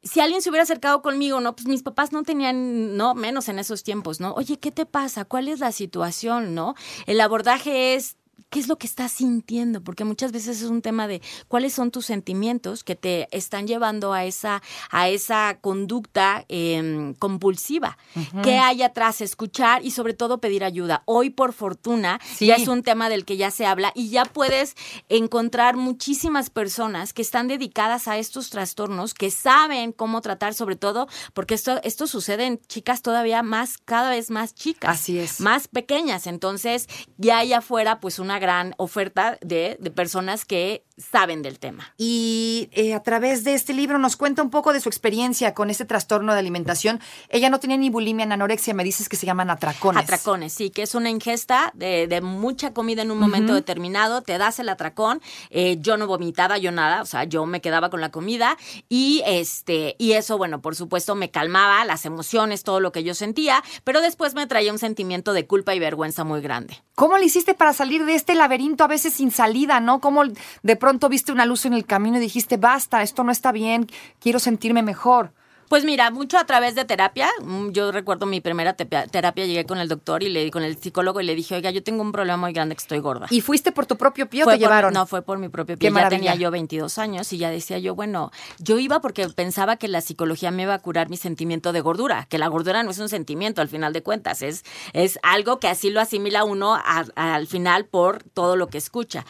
si 0.04 0.20
alguien 0.20 0.42
se 0.42 0.50
hubiera 0.50 0.64
acercado 0.64 1.02
conmigo, 1.02 1.40
¿no? 1.42 1.56
Pues 1.56 1.68
mis 1.68 1.84
papás 1.84 2.12
no 2.12 2.24
tenían, 2.24 2.98
no, 2.98 3.14
menos 3.14 3.48
en 3.50 3.60
esos 3.60 3.84
tiempos, 3.84 4.20
¿no? 4.20 4.34
Oye, 4.34 4.58
¿qué 4.60 4.72
te 4.72 4.86
pasa? 4.86 5.26
¿Cuál 5.26 5.48
es 5.48 5.60
la 5.60 5.72
situación, 5.72 6.54
no? 6.56 6.76
El 7.06 7.22
abordaje 7.22 7.96
es. 7.96 8.18
¿Qué 8.50 8.60
es 8.60 8.68
lo 8.68 8.78
que 8.78 8.88
estás 8.88 9.12
sintiendo? 9.12 9.82
Porque 9.84 10.04
muchas 10.04 10.32
veces 10.32 10.62
es 10.62 10.70
un 10.70 10.82
tema 10.82 11.08
de 11.08 11.22
cuáles 11.48 11.74
son 11.74 11.92
tus 11.92 12.06
sentimientos 12.06 12.84
que 12.84 12.96
te 12.96 13.28
están 13.36 13.68
llevando 13.68 14.14
a 14.14 14.26
esa, 14.26 14.62
a 14.90 15.10
esa 15.10 15.58
conducta 15.62 16.46
em, 16.48 17.14
compulsiva. 17.16 17.98
¿Qué 18.44 18.58
hay 18.58 18.82
atrás? 18.84 19.22
Escuchar 19.22 19.86
y 19.86 19.92
sobre 19.92 20.14
todo 20.14 20.40
pedir 20.40 20.64
ayuda. 20.64 21.04
Hoy, 21.06 21.30
por 21.30 21.54
fortuna, 21.54 22.20
Sí. 22.36 22.48
ya 22.48 22.56
es 22.56 22.68
un 22.68 22.84
tema 22.84 23.10
del 23.10 23.26
que 23.26 23.38
ya 23.38 23.52
se 23.52 23.66
habla 23.66 23.92
y 23.96 24.10
ya 24.10 24.26
puedes 24.26 24.76
encontrar 25.10 25.76
muchísimas 25.78 26.50
personas 26.50 27.14
que 27.14 27.22
están 27.22 27.48
dedicadas 27.48 28.08
a 28.08 28.18
estos 28.18 28.50
trastornos, 28.50 29.14
que 29.14 29.32
saben 29.32 29.92
cómo 29.92 30.22
tratar, 30.22 30.54
sobre 30.54 30.76
todo 30.76 31.08
porque 31.34 31.54
esto, 31.56 31.80
esto 31.84 32.08
sucede 32.08 32.46
en 32.46 32.60
chicas 32.68 33.02
todavía 33.02 33.44
más, 33.44 33.78
cada 33.78 34.10
vez 34.10 34.30
más 34.32 34.54
chicas. 34.56 34.90
Así 34.90 35.20
es. 35.20 35.40
Más 35.40 35.68
pequeñas. 35.68 36.28
Entonces, 36.28 36.88
ya 37.18 37.40
hay 37.40 37.54
afuera 37.54 38.00
pues 38.00 38.20
una 38.32 38.40
gran 38.40 38.74
oferta 38.78 39.38
de, 39.42 39.76
de 39.82 39.92
personas 39.92 40.46
que 40.46 40.86
saben 41.02 41.42
del 41.42 41.60
tema. 41.60 41.94
Y 41.98 42.70
eh, 42.72 42.94
a 42.94 43.04
través 43.04 43.44
de 43.44 43.54
este 43.54 43.74
libro 43.74 43.98
nos 43.98 44.16
cuenta 44.16 44.42
un 44.42 44.50
poco 44.50 44.74
de 44.74 44.80
su 44.80 44.90
experiencia 44.90 45.54
con 45.54 45.70
este 45.70 45.86
trastorno 45.86 46.34
de 46.34 46.40
alimentación. 46.40 47.00
Ella 47.30 47.50
no 47.50 47.60
tenía 47.60 47.78
ni 47.78 47.90
bulimia 47.90 48.26
ni 48.26 48.34
anorexia, 48.34 48.74
me 48.74 48.84
dices 48.84 49.10
que 49.10 49.16
se 49.16 49.26
llaman 49.26 49.50
atracones. 49.50 50.04
Atracones, 50.04 50.54
sí, 50.54 50.70
que 50.70 50.84
es 50.84 50.96
una 50.96 51.10
ingesta 51.10 51.72
de, 51.74 52.08
de 52.08 52.22
mucha 52.22 52.74
comida 52.74 53.02
en 53.02 53.12
un 53.12 53.20
momento 53.20 53.54
determinado, 53.54 54.22
te 54.22 54.38
das 54.38 54.60
el 54.60 54.70
atracón, 54.70 55.22
eh, 55.50 55.78
yo 55.80 55.98
no 55.98 56.08
vomitaba, 56.08 56.58
yo 56.58 56.72
nada, 56.72 57.02
o 57.02 57.06
sea, 57.06 57.24
yo 57.24 57.46
me 57.46 57.62
quedaba 57.62 57.90
con 57.90 58.02
la 58.02 58.12
comida 58.12 58.58
y 58.90 59.24
este, 59.26 59.96
y 59.98 60.14
eso, 60.14 60.38
bueno, 60.38 60.62
por 60.62 60.76
supuesto 60.76 61.16
me 61.16 61.32
calmaba 61.32 61.84
las 61.86 62.06
emociones, 62.06 62.64
todo 62.64 62.80
lo 62.80 62.92
que 62.92 63.04
yo 63.04 63.14
sentía, 63.14 63.64
pero 63.84 64.02
después 64.02 64.34
me 64.36 64.48
traía 64.48 64.72
un 64.72 64.80
sentimiento 64.80 65.34
de 65.34 65.48
culpa 65.48 65.74
y 65.76 65.80
vergüenza 65.80 66.24
muy 66.24 66.42
grande. 66.42 66.82
¿Cómo 66.96 67.18
le 67.18 67.26
hiciste 67.26 67.54
para 67.54 67.74
salir 67.74 68.06
de 68.06 68.16
este 68.16 68.36
laberinto 68.36 68.84
a 68.84 68.88
veces 68.88 69.14
sin 69.14 69.32
salida, 69.32 69.80
no? 69.80 70.00
¿Cómo 70.00 70.24
de 70.62 70.76
pronto 70.76 70.91
viste 71.10 71.32
una 71.32 71.46
luz 71.46 71.66
en 71.66 71.74
el 71.74 71.86
camino 71.86 72.18
y 72.18 72.22
dijiste, 72.22 72.58
basta, 72.58 73.02
esto 73.02 73.24
no 73.24 73.32
está 73.32 73.52
bien, 73.52 73.88
quiero 74.20 74.40
sentirme 74.40 74.84
mejor? 74.84 75.34
Pues 75.72 75.86
mira, 75.86 76.12
mucho 76.12 76.38
a 76.38 76.44
través 76.46 76.76
de 76.76 76.84
terapia. 76.84 77.30
Mm, 77.46 77.70
Yo 77.70 77.94
recuerdo 77.94 78.26
mi 78.26 78.42
primera 78.42 78.74
terapia, 78.74 79.46
llegué 79.46 79.66
con 79.66 79.78
el 79.78 79.88
doctor 79.88 80.22
y 80.22 80.28
le 80.28 80.52
con 80.52 80.64
el 80.64 80.76
psicólogo 80.78 81.22
y 81.22 81.24
le 81.24 81.34
dije, 81.34 81.56
oiga, 81.56 81.72
yo 81.72 81.82
tengo 81.82 82.02
un 82.02 82.12
problema 82.12 82.36
muy 82.36 82.52
grande 82.52 82.76
que 82.76 82.82
estoy 82.82 83.00
gorda. 83.00 83.28
¿Y 83.30 83.40
fuiste 83.40 83.72
por 83.72 83.86
tu 83.86 83.96
propio 83.96 84.30
pie 84.30 84.42
o 84.42 84.44
Fue 84.44 84.56
te 84.56 84.60
por- 84.60 84.68
llevaron? 84.68 84.94
no, 84.94 85.06
fue 85.06 85.22
por 85.22 85.38
mi 85.38 85.48
propio 85.48 85.76
Qué 85.76 85.80
pie. 85.80 85.88
Ya 85.88 85.94
maravilla. 85.94 86.18
tenía 86.32 86.36
yo 86.36 86.52
22 86.52 86.98
años 86.98 87.32
y 87.32 87.38
ya 87.38 87.50
decía 87.50 87.80
yo, 87.80 87.96
bueno, 87.96 88.32
yo 88.60 88.80
iba 88.80 89.00
porque 89.00 89.30
pensaba 89.30 89.78
que 89.78 89.88
la 89.88 90.02
psicología 90.02 90.52
me 90.52 90.64
iba 90.64 90.74
a 90.74 90.80
curar 90.80 91.10
mi 91.10 91.16
sentimiento 91.16 91.72
de 91.72 91.80
gordura, 91.80 92.26
que 92.30 92.38
la 92.38 92.48
gordura 92.50 92.84
no 92.84 92.92
es 92.92 93.00
un 93.00 93.08
sentimiento 93.08 93.62
al 93.62 93.70
final 93.70 93.94
de 93.94 94.04
cuentas, 94.04 94.42
es, 94.42 94.66
es 94.92 95.20
algo 95.24 95.62
que 95.62 95.70
así 95.70 95.90
lo 95.90 96.02
asimila 96.02 96.44
uno 96.44 96.74
a- 96.76 97.06
al 97.16 97.48
final 97.48 97.86
por 97.86 98.24
todo 98.24 98.58
lo 98.58 98.68
que 98.68 98.78
escucha. 98.78 99.26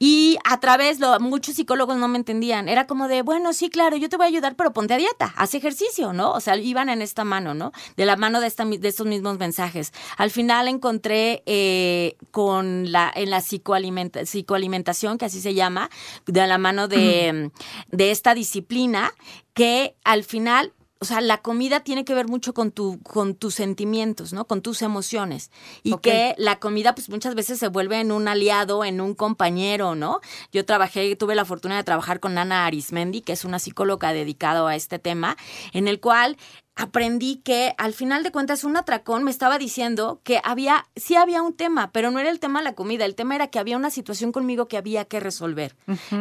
Y 0.00 0.38
a 0.42 0.58
través, 0.58 0.98
lo, 0.98 1.20
muchos 1.20 1.54
psicólogos 1.54 1.96
no 1.98 2.08
me 2.08 2.18
entendían, 2.18 2.68
era 2.68 2.88
como 2.88 3.06
de, 3.06 3.22
bueno, 3.22 3.52
sí, 3.52 3.70
claro, 3.70 3.96
yo 3.96 4.08
te 4.08 4.16
voy 4.16 4.24
a 4.24 4.28
ayudar, 4.30 4.56
pero 4.56 4.72
ponte 4.72 4.94
a 4.94 4.96
dieta, 4.96 5.32
haz 5.36 5.54
ejercicio, 5.54 5.83
¿no? 6.12 6.32
O 6.32 6.40
sea, 6.40 6.56
iban 6.56 6.88
en 6.88 7.02
esta 7.02 7.24
mano, 7.24 7.54
¿no? 7.54 7.72
De 7.96 8.06
la 8.06 8.16
mano 8.16 8.40
de, 8.40 8.46
esta, 8.46 8.64
de 8.64 8.88
estos 8.88 9.06
mismos 9.06 9.38
mensajes. 9.38 9.92
Al 10.16 10.30
final 10.30 10.68
encontré 10.68 11.42
eh, 11.46 12.16
con 12.30 12.90
la, 12.92 13.12
en 13.14 13.30
la 13.30 13.40
psicoalimenta- 13.40 14.26
psicoalimentación, 14.26 15.18
que 15.18 15.24
así 15.26 15.40
se 15.40 15.54
llama, 15.54 15.90
de 16.26 16.46
la 16.46 16.58
mano 16.58 16.88
de, 16.88 17.50
de 17.88 18.10
esta 18.10 18.34
disciplina, 18.34 19.12
que 19.52 19.94
al 20.04 20.24
final 20.24 20.72
o 21.04 21.06
sea, 21.06 21.20
la 21.20 21.42
comida 21.42 21.80
tiene 21.80 22.06
que 22.06 22.14
ver 22.14 22.28
mucho 22.28 22.54
con 22.54 22.70
tu, 22.70 22.98
con 23.02 23.34
tus 23.34 23.56
sentimientos, 23.56 24.32
¿no? 24.32 24.46
Con 24.46 24.62
tus 24.62 24.80
emociones. 24.80 25.50
Y 25.82 25.98
que 25.98 26.34
la 26.38 26.58
comida, 26.58 26.94
pues 26.94 27.10
muchas 27.10 27.34
veces 27.34 27.58
se 27.58 27.68
vuelve 27.68 28.00
en 28.00 28.10
un 28.10 28.26
aliado, 28.26 28.86
en 28.86 29.02
un 29.02 29.14
compañero, 29.14 29.94
¿no? 29.94 30.20
Yo 30.50 30.64
trabajé, 30.64 31.14
tuve 31.14 31.34
la 31.34 31.44
fortuna 31.44 31.76
de 31.76 31.84
trabajar 31.84 32.20
con 32.20 32.38
Ana 32.38 32.64
Arismendi, 32.64 33.20
que 33.20 33.34
es 33.34 33.44
una 33.44 33.58
psicóloga 33.58 34.14
dedicada 34.14 34.66
a 34.66 34.76
este 34.76 34.98
tema, 34.98 35.36
en 35.74 35.88
el 35.88 36.00
cual 36.00 36.38
aprendí 36.76 37.36
que 37.36 37.74
al 37.78 37.92
final 37.92 38.22
de 38.22 38.32
cuentas 38.32 38.64
un 38.64 38.76
atracón 38.76 39.22
me 39.22 39.30
estaba 39.30 39.58
diciendo 39.58 40.20
que 40.24 40.40
había, 40.42 40.86
sí 40.96 41.14
había 41.14 41.42
un 41.42 41.54
tema, 41.54 41.92
pero 41.92 42.10
no 42.10 42.18
era 42.18 42.30
el 42.30 42.40
tema 42.40 42.60
de 42.60 42.64
la 42.64 42.74
comida, 42.74 43.04
el 43.04 43.14
tema 43.14 43.34
era 43.34 43.48
que 43.48 43.58
había 43.58 43.76
una 43.76 43.90
situación 43.90 44.32
conmigo 44.32 44.66
que 44.66 44.76
había 44.76 45.04
que 45.04 45.20
resolver. 45.20 45.76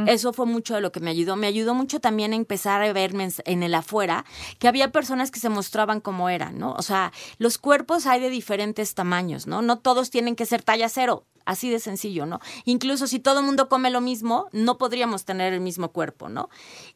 Eso 0.08 0.34
fue 0.34 0.46
mucho 0.46 0.76
de 0.76 0.82
lo 0.82 0.92
que 0.92 1.00
me 1.00 1.10
ayudó. 1.10 1.36
Me 1.36 1.48
ayudó 1.48 1.74
mucho 1.74 2.00
también 2.00 2.34
a 2.34 2.36
empezar 2.36 2.84
a 2.84 2.94
verme 2.94 3.26
en, 3.26 3.34
en 3.46 3.64
el 3.64 3.74
afuera, 3.74 4.26
que 4.60 4.68
había 4.68 4.92
personas 4.92 5.32
que 5.32 5.40
se 5.40 5.50
mostraban 5.50 6.02
como 6.02 6.30
eran, 6.30 6.60
¿no? 6.60 6.74
O 6.74 6.82
sea, 6.82 7.12
los 7.38 7.58
cuerpos 7.58 8.06
hay 8.06 8.20
de 8.20 8.30
diferentes 8.30 8.94
tamaños, 8.94 9.48
¿no? 9.48 9.62
No 9.62 9.80
todos 9.80 10.10
tienen 10.10 10.36
que 10.36 10.46
ser 10.46 10.62
talla 10.62 10.90
cero. 10.90 11.26
Así 11.46 11.70
de 11.70 11.80
sencillo, 11.80 12.26
¿no? 12.26 12.40
Incluso 12.66 13.08
si 13.08 13.20
todo 13.20 13.40
el 13.40 13.46
mundo 13.46 13.70
come 13.70 13.90
lo 13.90 14.02
mismo, 14.02 14.48
no 14.52 14.78
podríamos 14.78 15.26
tener 15.26 15.54
el 15.54 15.60
mismo 15.60 15.92
cuerpo, 15.92 16.30
¿no? 16.30 16.50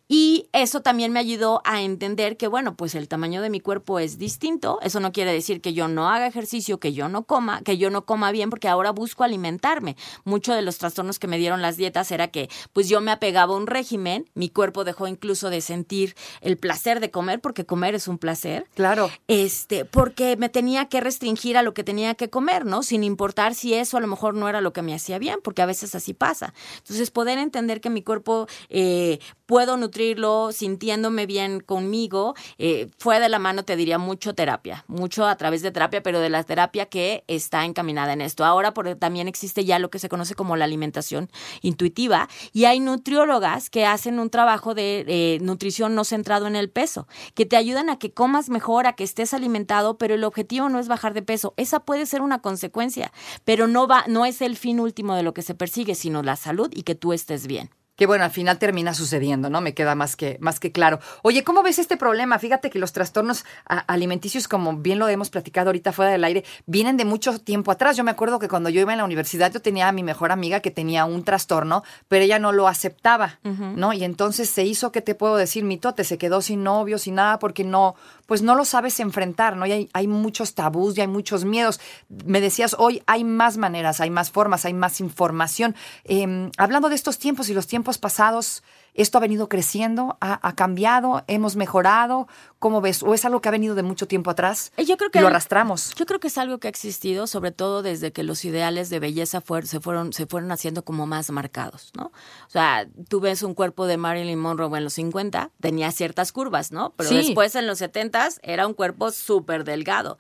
Y 0.08 0.48
eso 0.54 0.82
también 0.82 1.12
me 1.12 1.20
ayudó 1.20 1.62
a 1.66 1.82
entender 1.82 2.38
que, 2.38 2.48
bueno, 2.48 2.75
pues 2.75 2.96
el 2.96 3.10
tamaño 3.10 3.42
de 3.42 3.50
mi 3.50 3.60
cuerpo 3.60 4.00
es 4.00 4.18
distinto. 4.18 4.80
Eso 4.82 5.01
no 5.01 5.12
quiere 5.12 5.34
decir 5.34 5.60
que 5.60 5.74
yo 5.74 5.89
no 5.89 6.10
haga 6.10 6.27
ejercicio, 6.27 6.80
que 6.80 6.94
yo 6.94 7.10
no 7.10 7.24
coma, 7.24 7.62
que 7.62 7.77
yo 7.77 7.89
no 7.89 8.06
coma 8.06 8.32
bien, 8.32 8.50
porque 8.50 8.70
ahora 8.70 8.92
busco 8.92 9.25
alimentarme. 9.25 9.98
Mucho 10.24 10.54
de 10.54 10.62
los 10.62 10.77
trastornos 10.77 11.20
que 11.20 11.27
me 11.27 11.38
dieron 11.38 11.62
las 11.62 11.75
dietas 11.75 12.12
era 12.12 12.30
que, 12.30 12.50
pues 12.72 12.88
yo 12.88 13.01
me 13.01 13.12
apegaba 13.12 13.54
a 13.54 13.58
un 13.58 13.68
régimen, 13.68 14.30
mi 14.34 14.50
cuerpo 14.50 14.86
dejó 14.86 15.08
incluso 15.08 15.50
de 15.50 15.60
sentir 15.60 16.16
el 16.39 16.58
placer 16.58 17.01
de 17.01 17.12
comer, 17.12 17.42
porque 17.42 17.66
comer 17.66 17.94
es 17.94 18.08
un 18.08 18.18
placer. 18.18 18.66
Claro. 18.75 19.10
Este, 19.27 19.84
porque 19.84 20.38
me 20.38 20.48
tenía 20.48 20.88
que 20.88 21.01
restringir 21.01 21.58
a 21.58 21.63
lo 21.63 21.74
que 21.74 21.84
tenía 21.84 22.16
que 22.16 22.30
comer, 22.30 22.66
¿no? 22.66 22.82
Sin 22.82 23.04
importar 23.04 23.56
si 23.56 23.74
eso 23.74 23.98
a 23.98 24.00
lo 24.00 24.08
mejor 24.08 24.36
no 24.38 24.48
era 24.48 24.62
lo 24.62 24.72
que 24.74 24.82
me 24.82 24.94
hacía 24.94 25.20
bien, 25.20 25.39
porque 25.44 25.62
a 25.62 25.65
veces 25.65 25.94
así 25.96 26.13
pasa. 26.13 26.53
Entonces, 26.77 27.12
poder 27.12 27.38
entender 27.38 27.82
que 27.82 27.89
mi 27.89 28.01
cuerpo 28.01 28.48
eh, 28.70 29.20
puedo 29.48 29.75
nutrirlo 29.77 30.51
sintiéndome 30.51 31.25
bien 31.25 31.62
conmigo, 31.62 32.36
eh, 32.60 32.89
fue 33.00 33.20
de 33.20 33.30
la 33.30 33.39
mano, 33.39 33.63
te 33.63 33.75
diría, 33.75 33.98
mucho 33.98 34.36
terapia, 34.36 34.86
mucho 34.88 35.25
a 35.25 35.36
través 35.38 35.63
de 35.63 35.72
terapia, 35.72 36.04
pero 36.04 36.20
de 36.20 36.30
la 36.30 36.44
terapia 36.44 36.86
que 36.86 37.24
está 37.27 37.66
encaminada 37.66 38.13
en 38.13 38.22
esto. 38.22 38.46
Ahora 38.46 38.75
porque 38.75 38.96
también 38.96 39.27
existe 39.27 39.66
ya 39.66 39.80
lo 39.80 39.89
que 39.89 39.98
se 39.98 40.10
conoce 40.10 40.36
como 40.36 40.56
la 40.56 40.66
alimentación 40.66 41.32
intuitiva 41.62 42.30
y 42.54 42.66
hay 42.66 42.80
nutriólogas 42.80 43.72
que 43.72 43.86
hacen 43.86 44.20
un 44.20 44.30
trabajo 44.30 44.75
de 44.75 45.39
nutrición 45.42 45.96
no 45.96 46.04
centrado 46.04 46.48
en 46.48 46.56
el 46.56 46.70
peso, 46.70 47.08
que 47.34 47.46
te 47.46 47.56
ayudan 47.56 47.89
a 47.89 47.98
que 47.98 48.12
comas 48.12 48.50
mejor, 48.50 48.86
a 48.86 48.94
que 48.94 49.04
estés 49.04 49.34
alimentado, 49.34 49.98
pero 49.98 50.13
el 50.13 50.24
objetivo 50.24 50.70
no 50.70 50.80
es 50.80 50.88
bajar 50.88 51.13
de 51.13 51.22
peso. 51.22 51.54
Esa 51.58 51.80
puede 51.80 52.06
ser 52.06 52.22
una 52.22 52.42
consecuencia, 52.42 53.12
pero 53.46 53.68
no 53.68 53.88
va, 53.88 54.04
no 54.08 54.25
es 54.25 54.42
el 54.42 54.58
fin 54.58 54.80
último 54.80 55.16
de 55.16 55.24
lo 55.24 55.34
que 55.34 55.42
se 55.42 55.56
persigue, 55.56 55.96
sino 55.96 56.24
la 56.24 56.36
salud 56.36 56.70
y 56.74 56.84
que 56.84 56.96
tú 56.96 57.13
estés 57.13 57.48
bien. 57.48 57.70
Que 57.98 58.06
bueno, 58.06 58.24
al 58.24 58.32
final 58.32 58.60
termina 58.60 58.94
sucediendo, 58.94 59.50
¿no? 59.50 59.60
Me 59.60 59.74
queda 59.74 59.96
más 59.96 60.16
que, 60.16 60.38
más 60.39 60.60
que 60.60 60.72
claro. 60.72 61.00
Oye, 61.24 61.44
¿cómo 61.44 61.63
ves 61.63 61.80
este 61.80 61.98
problema? 61.98 62.38
Fíjate 62.38 62.70
que 62.70 62.77
los 62.77 62.94
trastornos 62.94 63.44
alimenticios, 63.66 64.48
como 64.48 64.77
bien 64.77 65.00
lo 65.00 65.08
hemos 65.10 65.32
platicado 65.32 65.70
ahorita 65.70 65.92
fuera 65.92 66.12
del 66.12 66.24
aire, 66.24 66.46
vienen 66.68 66.96
de 66.96 67.06
mucho 67.06 67.39
tiempo 67.39 67.72
atrás. 67.72 67.98
Yo 67.98 68.04
me 68.04 68.12
acuerdo 68.12 68.38
que 68.38 68.48
cuando 68.48 68.70
yo 68.70 68.80
iba 68.80 68.94
en 68.94 69.00
la 69.00 69.04
universidad, 69.06 69.51
yo 69.51 69.62
tenía 69.62 69.88
a 69.88 69.92
mi 69.92 70.04
mejor 70.04 70.32
amiga 70.32 70.60
que 70.60 70.70
tenía 70.70 71.06
un 71.06 71.24
trastorno, 71.24 71.84
pero 72.08 72.24
ella 72.24 72.38
no 72.38 72.51
lo 72.51 72.68
aceptaba, 72.68 73.39
¿no? 73.44 73.94
Y 73.94 74.04
entonces 74.04 74.48
se 74.48 74.63
hizo, 74.63 74.92
¿qué 74.92 75.01
te 75.01 75.16
puedo 75.16 75.36
decir? 75.36 75.63
Mitote, 75.63 76.04
se 76.04 76.20
quedó 76.20 76.42
sin 76.42 76.63
novio, 76.63 77.00
sin 77.00 77.16
nada, 77.16 77.39
porque 77.39 77.63
no, 77.63 77.96
pues 78.27 78.44
no 78.44 78.54
lo 78.54 78.63
sabes 78.63 79.00
enfrentar, 79.00 79.58
¿no? 79.58 79.66
Y 79.66 79.72
hay, 79.72 79.89
hay 79.94 80.08
muchos 80.08 80.54
tabús 80.54 80.96
y 80.98 81.01
hay 81.01 81.08
muchos 81.08 81.46
miedos. 81.46 81.80
Me 82.25 82.42
decías, 82.42 82.75
hoy 82.77 83.01
hay 83.08 83.24
más 83.24 83.58
maneras, 83.58 84.01
hay 84.01 84.12
más 84.12 84.30
formas, 84.30 84.66
hay 84.66 84.74
más 84.74 85.00
información. 85.00 85.75
Eh, 86.04 86.51
hablando 86.58 86.89
de 86.89 86.96
estos 86.96 87.18
tiempos 87.18 87.50
y 87.50 87.56
los 87.56 87.66
tiempos 87.66 87.87
pasados, 87.96 88.63
¿esto 88.98 89.18
ha 89.18 89.22
venido 89.22 89.48
creciendo? 89.48 90.18
¿Ha, 90.20 90.46
ha 90.46 90.54
cambiado? 90.56 91.24
¿Hemos 91.27 91.56
mejorado? 91.56 92.27
¿Cómo 92.60 92.82
ves? 92.82 93.04
¿O 93.04 93.13
es 93.13 93.24
algo 93.24 93.39
que 93.39 93.48
ha 93.48 93.51
venido 93.51 93.75
de 93.75 93.84
mucho 93.84 94.08
tiempo 94.08 94.32
atrás? 94.32 94.72
Eh, 94.75 94.84
Yo 94.86 94.98
creo 94.98 95.10
que 95.12 95.22
lo 95.22 95.27
arrastramos. 95.27 95.94
Yo 95.96 96.06
creo 96.06 96.20
que 96.20 96.27
es 96.27 96.38
algo 96.38 96.58
que 96.58 96.68
ha 96.68 96.70
existido, 96.70 97.27
sobre 97.27 97.51
todo 97.51 97.84
desde 97.84 98.12
que 98.12 98.24
los 98.24 98.44
ideales 98.44 98.89
de 98.89 99.00
belleza 99.00 99.42
se 99.63 99.80
fueron 99.80 100.12
se 100.13 100.25
fueron 100.25 100.51
haciendo 100.51 100.84
como 100.84 101.06
más 101.08 101.30
marcados, 101.30 101.92
¿no? 101.96 102.06
O 102.08 102.50
sea, 102.50 102.88
tú 103.08 103.20
ves 103.20 103.44
un 103.44 103.54
cuerpo 103.54 103.86
de 103.86 103.98
Marilyn 103.98 104.39
Monroe 104.39 104.75
en 104.77 104.84
los 104.84 104.94
50, 104.94 105.51
tenía 105.62 105.92
ciertas 105.92 106.32
curvas, 106.32 106.72
¿no? 106.72 106.94
Pero 106.98 107.10
Sí. 107.10 107.18
después 107.18 107.56
en 107.56 107.68
los 107.68 107.77
70 107.77 108.27
era 108.42 108.66
un 108.66 108.74
cuerpo 108.74 109.12
súper 109.12 109.63
delgado. 109.63 110.18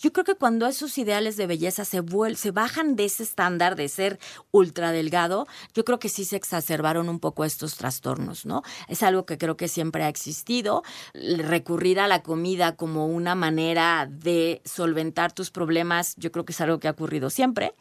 Yo 0.00 0.12
creo 0.12 0.24
que 0.24 0.36
cuando 0.36 0.66
esos 0.68 0.96
ideales 0.98 1.36
de 1.36 1.46
belleza 1.48 1.84
se 1.84 2.00
vuel- 2.02 2.36
se 2.36 2.52
bajan 2.52 2.94
de 2.94 3.06
ese 3.06 3.24
estándar 3.24 3.74
de 3.74 3.88
ser 3.88 4.20
ultra 4.52 4.92
delgado, 4.92 5.48
yo 5.74 5.84
creo 5.84 5.98
que 5.98 6.08
sí 6.08 6.24
se 6.24 6.36
exacerbaron 6.36 7.08
un 7.08 7.18
poco 7.18 7.44
estos 7.44 7.74
trastornos, 7.76 8.19
¿no? 8.46 8.62
Es 8.88 9.02
algo 9.02 9.26
que 9.26 9.38
creo 9.38 9.56
que 9.56 9.68
siempre 9.68 10.04
ha 10.04 10.08
existido. 10.08 10.82
Recurrir 11.14 12.00
a 12.00 12.08
la 12.08 12.22
comida 12.22 12.76
como 12.76 13.06
una 13.06 13.34
manera 13.34 14.08
de 14.10 14.62
solventar 14.64 15.32
tus 15.32 15.50
problemas, 15.50 16.14
yo 16.16 16.30
creo 16.32 16.44
que 16.44 16.52
es 16.52 16.60
algo 16.60 16.78
que 16.78 16.88
ha 16.88 16.92
ocurrido 16.92 17.30
siempre. 17.30 17.74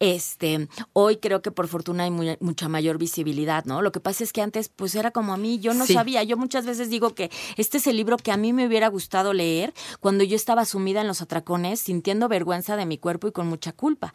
Este, 0.00 0.68
hoy 0.92 1.16
creo 1.18 1.42
que 1.42 1.50
por 1.50 1.68
fortuna 1.68 2.04
hay 2.04 2.10
muy- 2.10 2.36
mucha 2.40 2.68
mayor 2.68 2.98
visibilidad, 2.98 3.64
¿no? 3.64 3.82
Lo 3.82 3.92
que 3.92 4.00
pasa 4.00 4.24
es 4.24 4.32
que 4.32 4.42
antes, 4.42 4.68
pues 4.68 4.94
era 4.94 5.10
como 5.10 5.32
a 5.32 5.36
mí, 5.36 5.58
yo 5.58 5.74
no 5.74 5.86
Sí. 5.86 5.94
sabía. 5.94 6.22
Yo 6.22 6.36
muchas 6.36 6.66
veces 6.66 6.90
digo 6.90 7.14
que 7.14 7.30
este 7.56 7.78
es 7.78 7.86
el 7.86 7.96
libro 7.96 8.16
que 8.16 8.32
a 8.32 8.36
mí 8.36 8.52
me 8.52 8.66
hubiera 8.66 8.88
gustado 8.88 9.32
leer 9.32 9.72
cuando 10.00 10.24
yo 10.24 10.36
estaba 10.36 10.64
sumida 10.64 11.00
en 11.00 11.06
los 11.08 11.22
atracones, 11.22 11.80
sintiendo 11.80 12.28
vergüenza 12.28 12.76
de 12.76 12.86
mi 12.86 12.98
cuerpo 12.98 13.28
y 13.28 13.32
con 13.32 13.46
mucha 13.46 13.72
culpa. 13.72 14.12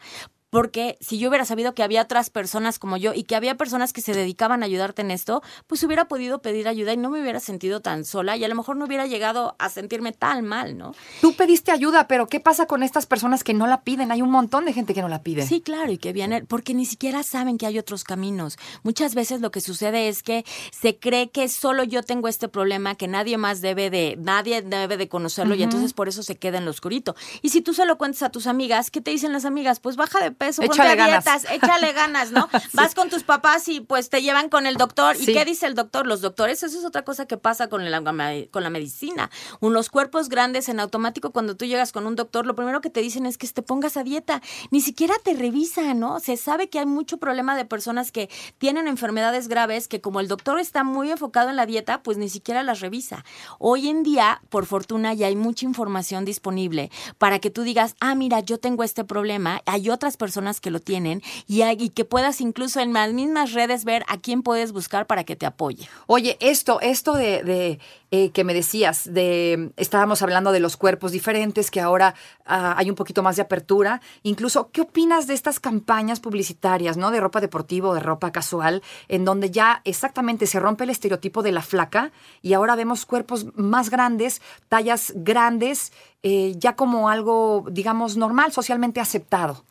Porque 0.50 0.96
si 1.00 1.18
yo 1.18 1.28
hubiera 1.28 1.44
sabido 1.44 1.74
que 1.74 1.82
había 1.82 2.02
otras 2.02 2.30
personas 2.30 2.78
como 2.78 2.96
yo 2.96 3.12
y 3.14 3.24
que 3.24 3.36
había 3.36 3.56
personas 3.56 3.92
que 3.92 4.00
se 4.00 4.14
dedicaban 4.14 4.62
a 4.62 4.66
ayudarte 4.66 5.02
en 5.02 5.10
esto, 5.10 5.42
pues 5.66 5.82
hubiera 5.82 6.08
podido 6.08 6.40
pedir 6.40 6.68
ayuda 6.68 6.92
y 6.92 6.96
no 6.96 7.10
me 7.10 7.20
hubiera 7.20 7.40
sentido 7.40 7.80
tan 7.80 8.04
sola 8.04 8.36
y 8.36 8.44
a 8.44 8.48
lo 8.48 8.54
mejor 8.54 8.76
no 8.76 8.86
hubiera 8.86 9.06
llegado 9.06 9.56
a 9.58 9.68
sentirme 9.68 10.12
tan 10.12 10.44
mal, 10.44 10.78
¿no? 10.78 10.94
Tú 11.20 11.34
pediste 11.34 11.70
ayuda, 11.70 12.08
pero 12.08 12.26
¿qué 12.26 12.40
pasa 12.40 12.66
con 12.66 12.82
estas 12.82 13.06
personas 13.06 13.44
que 13.44 13.54
no 13.54 13.66
la 13.66 13.82
piden? 13.82 14.10
Hay 14.10 14.22
un 14.22 14.30
montón 14.30 14.64
de 14.64 14.72
gente 14.72 14.94
que 14.94 15.02
no 15.02 15.08
la 15.08 15.22
pide. 15.22 15.46
Sí, 15.46 15.60
claro, 15.60 15.92
y 15.92 15.98
que 15.98 16.12
viene, 16.12 16.44
porque 16.44 16.74
ni 16.74 16.86
siquiera 16.86 17.22
saben 17.22 17.58
que 17.58 17.66
hay 17.66 17.78
otros 17.78 18.04
caminos. 18.04 18.58
Muchas 18.82 19.14
veces 19.14 19.40
lo 19.40 19.50
que 19.50 19.60
sucede 19.60 20.08
es 20.08 20.22
que 20.22 20.44
se 20.70 20.98
cree 20.98 21.30
que 21.30 21.48
solo 21.48 21.84
yo 21.84 22.02
tengo 22.02 22.28
este 22.28 22.48
problema, 22.48 22.94
que 22.94 23.08
nadie 23.08 23.36
más 23.36 23.60
debe 23.60 23.90
de, 23.90 24.16
nadie 24.18 24.62
debe 24.62 24.96
de 24.96 25.08
conocerlo, 25.08 25.54
y 25.54 25.62
entonces 25.62 25.92
por 25.92 26.08
eso 26.08 26.22
se 26.22 26.36
queda 26.36 26.58
en 26.58 26.64
lo 26.64 26.70
oscurito. 26.70 27.14
Y 27.42 27.50
si 27.50 27.60
tú 27.60 27.74
se 27.74 27.84
lo 27.84 27.98
cuentas 27.98 28.22
a 28.22 28.30
tus 28.30 28.46
amigas, 28.46 28.90
¿qué 28.90 29.00
te 29.00 29.10
dicen 29.10 29.32
las 29.32 29.44
amigas? 29.44 29.80
Pues 29.80 29.96
baja 29.96 30.20
de 30.20 30.32
peso, 30.38 30.62
ponte 30.62 30.74
Échale 30.76 30.90
a 30.92 30.94
ganas. 30.94 31.24
dietas, 31.24 31.46
échale 31.52 31.92
ganas, 31.92 32.30
¿no? 32.32 32.48
Vas 32.72 32.94
con 32.94 33.10
tus 33.10 33.24
papás 33.24 33.68
y 33.68 33.80
pues 33.80 34.08
te 34.08 34.22
llevan 34.22 34.48
con 34.48 34.66
el 34.66 34.76
doctor. 34.76 35.16
¿Y 35.16 35.24
Sí. 35.26 35.32
qué 35.34 35.44
dice 35.44 35.66
el 35.66 35.74
doctor? 35.74 36.06
Los 36.06 36.20
doctores, 36.20 36.62
eso 36.62 36.78
es 36.78 36.84
otra 36.84 37.02
cosa 37.04 37.26
que 37.26 37.36
pasa 37.36 37.68
con 37.68 37.90
la, 37.90 38.02
con 38.50 38.62
la 38.62 38.70
medicina. 38.70 39.30
Unos 39.60 39.90
cuerpos 39.90 40.28
grandes 40.28 40.68
en 40.68 40.80
automático, 40.80 41.32
cuando 41.32 41.56
tú 41.56 41.64
llegas 41.66 41.92
con 41.92 42.06
un 42.06 42.14
doctor, 42.16 42.46
lo 42.46 42.54
primero 42.54 42.80
que 42.80 42.88
te 42.90 43.00
dicen 43.00 43.26
es 43.26 43.36
que 43.36 43.48
te 43.48 43.62
pongas 43.62 43.96
a 43.96 44.04
dieta. 44.04 44.40
Ni 44.70 44.80
siquiera 44.80 45.14
te 45.24 45.34
revisan, 45.34 45.98
¿no? 45.98 46.20
Se 46.20 46.36
sabe 46.36 46.68
que 46.70 46.78
hay 46.78 46.86
mucho 46.86 47.18
problema 47.18 47.56
de 47.56 47.64
personas 47.64 48.12
que 48.12 48.30
tienen 48.58 48.86
enfermedades 48.86 49.48
graves 49.48 49.88
que 49.88 50.00
como 50.00 50.20
el 50.20 50.28
doctor 50.28 50.60
está 50.60 50.84
muy 50.84 51.10
enfocado 51.10 51.50
en 51.50 51.56
la 51.56 51.66
dieta, 51.66 52.02
pues 52.02 52.16
ni 52.16 52.28
siquiera 52.28 52.62
las 52.62 52.78
revisa. 52.80 53.24
Hoy 53.58 53.88
en 53.88 54.04
día, 54.04 54.40
por 54.50 54.66
fortuna, 54.66 55.14
ya 55.14 55.26
hay 55.26 55.34
mucha 55.36 55.64
información 55.66 56.24
disponible 56.24 56.90
para 57.18 57.38
que 57.40 57.50
tú 57.50 57.62
digas, 57.62 57.96
ah, 58.00 58.14
mira, 58.14 58.38
yo 58.40 58.58
tengo 58.60 58.84
este 58.84 59.02
problema, 59.04 59.62
hay 59.66 59.90
otras 59.90 60.16
personas 60.16 60.27
que 60.60 60.70
lo 60.70 60.80
tienen 60.80 61.22
y 61.46 61.62
que 61.90 62.04
puedas 62.04 62.40
incluso 62.40 62.80
en 62.80 62.92
las 62.92 63.12
mismas 63.12 63.52
redes 63.52 63.84
ver 63.84 64.04
a 64.08 64.18
quién 64.18 64.42
puedes 64.42 64.72
buscar 64.72 65.06
para 65.06 65.24
que 65.24 65.36
te 65.36 65.46
apoye. 65.46 65.88
Oye, 66.06 66.36
esto, 66.40 66.80
esto 66.80 67.14
de, 67.14 67.42
de, 67.42 67.78
eh, 68.10 68.30
que 68.30 68.44
me 68.44 68.54
decías, 68.54 69.12
de 69.12 69.70
estábamos 69.76 70.22
hablando 70.22 70.52
de 70.52 70.60
los 70.60 70.76
cuerpos 70.76 71.12
diferentes, 71.12 71.70
que 71.70 71.80
ahora 71.80 72.14
ah, 72.44 72.74
hay 72.76 72.90
un 72.90 72.96
poquito 72.96 73.22
más 73.22 73.36
de 73.36 73.42
apertura. 73.42 74.00
Incluso, 74.22 74.70
¿qué 74.72 74.82
opinas 74.82 75.26
de 75.26 75.34
estas 75.34 75.60
campañas 75.60 76.20
publicitarias, 76.20 76.96
no? 76.96 77.10
De 77.10 77.20
ropa 77.20 77.40
deportiva 77.40 77.88
de 77.94 78.00
ropa 78.00 78.32
casual, 78.32 78.82
en 79.08 79.24
donde 79.24 79.50
ya 79.50 79.80
exactamente 79.84 80.46
se 80.46 80.60
rompe 80.60 80.84
el 80.84 80.90
estereotipo 80.90 81.42
de 81.42 81.52
la 81.52 81.62
flaca 81.62 82.12
y 82.42 82.52
ahora 82.52 82.76
vemos 82.76 83.06
cuerpos 83.06 83.46
más 83.54 83.90
grandes, 83.90 84.42
tallas 84.68 85.12
grandes, 85.14 85.92
eh, 86.22 86.54
ya 86.56 86.74
como 86.74 87.08
algo, 87.08 87.64
digamos, 87.70 88.16
normal, 88.16 88.52
socialmente 88.52 89.00
aceptado. 89.00 89.64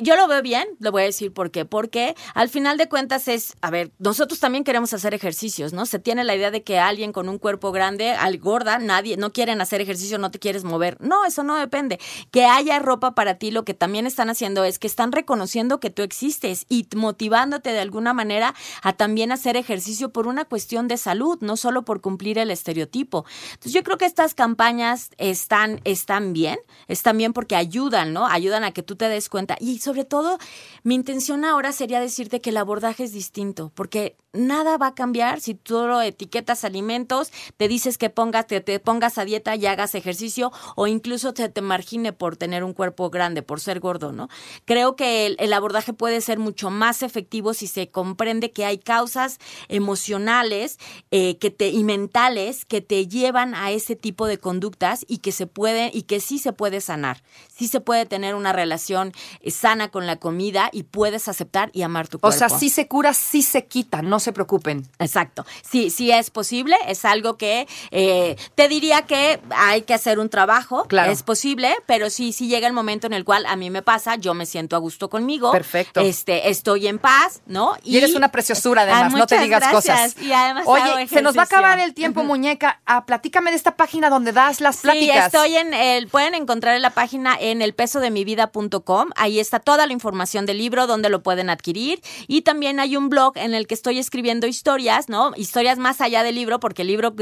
Yo 0.00 0.16
lo 0.16 0.26
veo 0.26 0.42
bien, 0.42 0.66
le 0.80 0.90
voy 0.90 1.02
a 1.02 1.04
decir 1.04 1.32
por 1.32 1.52
qué. 1.52 1.64
Porque 1.64 2.16
al 2.34 2.48
final 2.48 2.78
de 2.78 2.88
cuentas 2.88 3.28
es, 3.28 3.54
a 3.60 3.70
ver, 3.70 3.92
nosotros 3.98 4.40
también 4.40 4.64
queremos 4.64 4.92
hacer 4.92 5.14
ejercicios, 5.14 5.72
¿no? 5.72 5.86
Se 5.86 6.00
tiene 6.00 6.24
la 6.24 6.34
idea 6.34 6.50
de 6.50 6.64
que 6.64 6.80
alguien 6.80 7.12
con 7.12 7.28
un 7.28 7.38
cuerpo 7.38 7.57
grande, 7.58 8.12
al 8.12 8.38
gorda, 8.38 8.78
nadie, 8.78 9.16
no 9.16 9.32
quieren 9.32 9.60
hacer 9.60 9.80
ejercicio, 9.80 10.18
no 10.18 10.30
te 10.30 10.38
quieres 10.38 10.64
mover. 10.64 10.96
No, 11.00 11.24
eso 11.24 11.42
no 11.42 11.56
depende. 11.56 11.98
Que 12.30 12.46
haya 12.46 12.78
ropa 12.78 13.14
para 13.14 13.34
ti, 13.34 13.50
lo 13.50 13.64
que 13.64 13.74
también 13.74 14.06
están 14.06 14.30
haciendo 14.30 14.64
es 14.64 14.78
que 14.78 14.86
están 14.86 15.12
reconociendo 15.12 15.80
que 15.80 15.90
tú 15.90 16.02
existes 16.02 16.64
y 16.68 16.86
motivándote 16.94 17.70
de 17.70 17.80
alguna 17.80 18.14
manera 18.14 18.54
a 18.82 18.94
también 18.94 19.32
hacer 19.32 19.56
ejercicio 19.56 20.10
por 20.10 20.26
una 20.26 20.44
cuestión 20.44 20.88
de 20.88 20.96
salud, 20.96 21.38
no 21.40 21.56
solo 21.56 21.84
por 21.84 22.00
cumplir 22.00 22.38
el 22.38 22.50
estereotipo. 22.50 23.26
Entonces 23.50 23.72
yo 23.72 23.82
creo 23.82 23.98
que 23.98 24.06
estas 24.06 24.34
campañas 24.34 25.10
están, 25.18 25.80
están 25.84 26.32
bien, 26.32 26.58
están 26.86 27.18
bien 27.18 27.32
porque 27.32 27.56
ayudan, 27.56 28.12
¿no? 28.12 28.26
Ayudan 28.26 28.64
a 28.64 28.70
que 28.70 28.82
tú 28.82 28.96
te 28.96 29.08
cuenta. 29.28 29.56
Y 29.58 29.78
sobre 29.78 30.04
todo, 30.04 30.38
mi 30.84 30.94
intención 30.94 31.44
ahora 31.44 31.72
sería 31.72 31.98
decirte 31.98 32.40
que 32.40 32.50
el 32.50 32.56
abordaje 32.58 33.04
es 33.04 33.12
distinto, 33.12 33.72
porque 33.74 34.16
nada 34.32 34.76
va 34.76 34.88
a 34.88 34.94
cambiar 34.94 35.40
si 35.40 35.54
tú 35.54 35.86
lo 35.86 36.00
etiquetas 36.00 36.64
alimentos, 36.64 37.32
te 37.56 37.68
dices 37.68 37.98
que 37.98 38.10
pongas, 38.10 38.46
te, 38.46 38.60
te 38.60 38.78
pongas 38.80 39.18
a 39.18 39.24
dieta 39.24 39.56
y 39.56 39.66
hagas 39.66 39.94
ejercicio 39.94 40.52
o 40.76 40.86
incluso 40.86 41.32
te, 41.34 41.48
te 41.48 41.60
margine 41.60 42.12
por 42.12 42.36
tener 42.36 42.64
un 42.64 42.72
cuerpo 42.72 43.10
grande, 43.10 43.42
por 43.42 43.60
ser 43.60 43.80
gordo, 43.80 44.12
¿no? 44.12 44.28
Creo 44.64 44.96
que 44.96 45.26
el, 45.26 45.36
el 45.38 45.52
abordaje 45.52 45.92
puede 45.92 46.20
ser 46.20 46.38
mucho 46.38 46.70
más 46.70 47.02
efectivo 47.02 47.54
si 47.54 47.66
se 47.66 47.88
comprende 47.90 48.52
que 48.52 48.64
hay 48.64 48.78
causas 48.78 49.38
emocionales 49.68 50.78
eh, 51.10 51.38
que 51.38 51.50
te, 51.50 51.68
y 51.70 51.82
mentales 51.84 52.64
que 52.64 52.80
te 52.80 53.06
llevan 53.08 53.54
a 53.54 53.70
ese 53.70 53.96
tipo 53.96 54.26
de 54.26 54.38
conductas 54.38 55.04
y 55.08 55.18
que 55.18 55.32
se 55.32 55.46
puede 55.46 55.90
y 55.94 56.02
que 56.02 56.20
sí 56.20 56.38
se 56.38 56.52
puede 56.52 56.80
sanar. 56.80 57.22
Sí 57.48 57.68
se 57.68 57.80
puede 57.80 58.04
tener 58.06 58.34
una 58.34 58.52
relación 58.52 59.12
eh, 59.40 59.50
sana 59.50 59.90
con 59.90 60.06
la 60.06 60.16
comida 60.16 60.68
y 60.72 60.82
puedes 60.82 61.28
aceptar 61.28 61.70
y 61.72 61.82
amar 61.82 62.08
tu 62.08 62.18
O 62.18 62.20
cuerpo. 62.20 62.38
sea, 62.38 62.48
sí 62.50 62.68
se 62.68 62.86
cura, 62.86 63.14
sí 63.14 63.42
se 63.42 63.66
quita, 63.66 64.02
no 64.02 64.20
se 64.20 64.32
preocupen. 64.32 64.86
Exacto. 64.98 65.46
Sí, 65.62 65.90
sí 65.90 66.10
es 66.10 66.30
posible. 66.30 66.76
Es 66.86 67.04
algo 67.04 67.37
que 67.38 67.66
eh, 67.90 68.36
te 68.54 68.68
diría 68.68 69.02
que 69.02 69.40
hay 69.50 69.82
que 69.82 69.94
hacer 69.94 70.18
un 70.18 70.28
trabajo. 70.28 70.84
Claro. 70.88 71.10
Es 71.10 71.22
posible, 71.22 71.74
pero 71.86 72.10
sí, 72.10 72.32
sí 72.32 72.48
llega 72.48 72.66
el 72.66 72.74
momento 72.74 73.06
en 73.06 73.14
el 73.14 73.24
cual 73.24 73.46
a 73.46 73.56
mí 73.56 73.70
me 73.70 73.80
pasa, 73.82 74.16
yo 74.16 74.34
me 74.34 74.44
siento 74.44 74.76
a 74.76 74.78
gusto 74.78 75.08
conmigo. 75.08 75.52
Perfecto. 75.52 76.00
Este, 76.00 76.50
estoy 76.50 76.86
en 76.86 76.98
paz, 76.98 77.40
¿no? 77.46 77.76
Y, 77.82 77.96
eres 77.96 78.14
una 78.14 78.30
preciosura, 78.30 78.82
Ah, 78.82 79.00
además, 79.00 79.14
no 79.14 79.26
te 79.26 79.38
digas 79.38 79.60
gracias. 79.60 80.14
cosas. 80.14 80.22
Y 80.22 80.32
además 80.32 80.64
Oye, 80.66 81.08
se 81.08 81.22
nos 81.22 81.36
va 81.36 81.42
a 81.42 81.44
acabar 81.44 81.78
el 81.78 81.94
tiempo, 81.94 82.24
muñeca. 82.24 82.80
Ah, 82.86 83.06
platícame 83.06 83.50
de 83.50 83.56
esta 83.56 83.76
página 83.76 84.10
donde 84.10 84.32
das 84.32 84.60
las 84.60 84.78
pláticas. 84.78 85.16
Sí, 85.16 85.36
estoy 85.36 85.56
en 85.56 85.74
el, 85.74 86.08
pueden 86.08 86.34
encontrar 86.34 86.74
en 86.74 86.82
la 86.82 86.90
página 86.90 87.36
en 87.38 87.62
elpesodemivida.com. 87.62 89.10
Ahí 89.16 89.40
está 89.40 89.60
toda 89.60 89.86
la 89.86 89.92
información 89.92 90.46
del 90.46 90.58
libro, 90.58 90.86
donde 90.86 91.08
lo 91.08 91.22
pueden 91.22 91.50
adquirir. 91.50 92.00
Y 92.26 92.42
también 92.42 92.80
hay 92.80 92.96
un 92.96 93.08
blog 93.08 93.36
en 93.36 93.54
el 93.54 93.66
que 93.66 93.74
estoy 93.74 93.98
escribiendo 93.98 94.46
historias, 94.46 95.08
¿no? 95.08 95.32
Historias 95.36 95.78
más 95.78 96.00
allá 96.00 96.22
del 96.22 96.34
libro, 96.34 96.60
porque 96.60 96.82
el 96.82 96.88
libro 96.88 97.14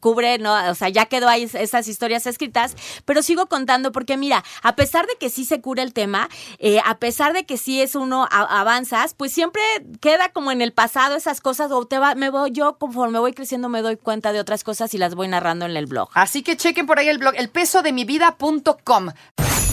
cubre, 0.00 0.38
¿no? 0.38 0.54
O 0.70 0.74
sea, 0.74 0.88
ya 0.88 1.06
quedó 1.06 1.28
ahí 1.28 1.48
esas 1.52 1.88
historias 1.88 2.26
escritas, 2.26 2.76
pero 3.04 3.22
sigo 3.22 3.46
contando 3.46 3.92
porque 3.92 4.16
mira, 4.16 4.44
a 4.62 4.76
pesar 4.76 5.06
de 5.06 5.16
que 5.16 5.30
sí 5.30 5.44
se 5.44 5.60
cura 5.60 5.82
el 5.82 5.92
tema, 5.92 6.28
eh, 6.58 6.80
a 6.84 6.98
pesar 6.98 7.32
de 7.32 7.44
que 7.44 7.56
sí 7.56 7.80
es 7.80 7.94
uno 7.94 8.26
avanzas, 8.30 9.14
pues 9.14 9.32
siempre 9.32 9.62
queda 10.00 10.30
como 10.30 10.52
en 10.52 10.62
el 10.62 10.72
pasado 10.72 11.16
esas 11.16 11.40
cosas 11.40 11.70
o 11.70 11.84
te 11.86 11.98
va, 11.98 12.14
me 12.14 12.30
voy 12.30 12.50
yo 12.52 12.76
conforme 12.78 13.18
voy 13.18 13.32
creciendo 13.32 13.68
me 13.68 13.82
doy 13.82 13.96
cuenta 13.96 14.32
de 14.32 14.40
otras 14.40 14.64
cosas 14.64 14.94
y 14.94 14.98
las 14.98 15.14
voy 15.14 15.28
narrando 15.28 15.66
en 15.66 15.76
el 15.76 15.86
blog. 15.86 16.08
Así 16.14 16.42
que 16.42 16.56
chequen 16.56 16.86
por 16.86 16.98
ahí 16.98 17.08
el 17.08 17.18
blog, 17.18 17.34
elpesodemivida.com. 17.36 19.08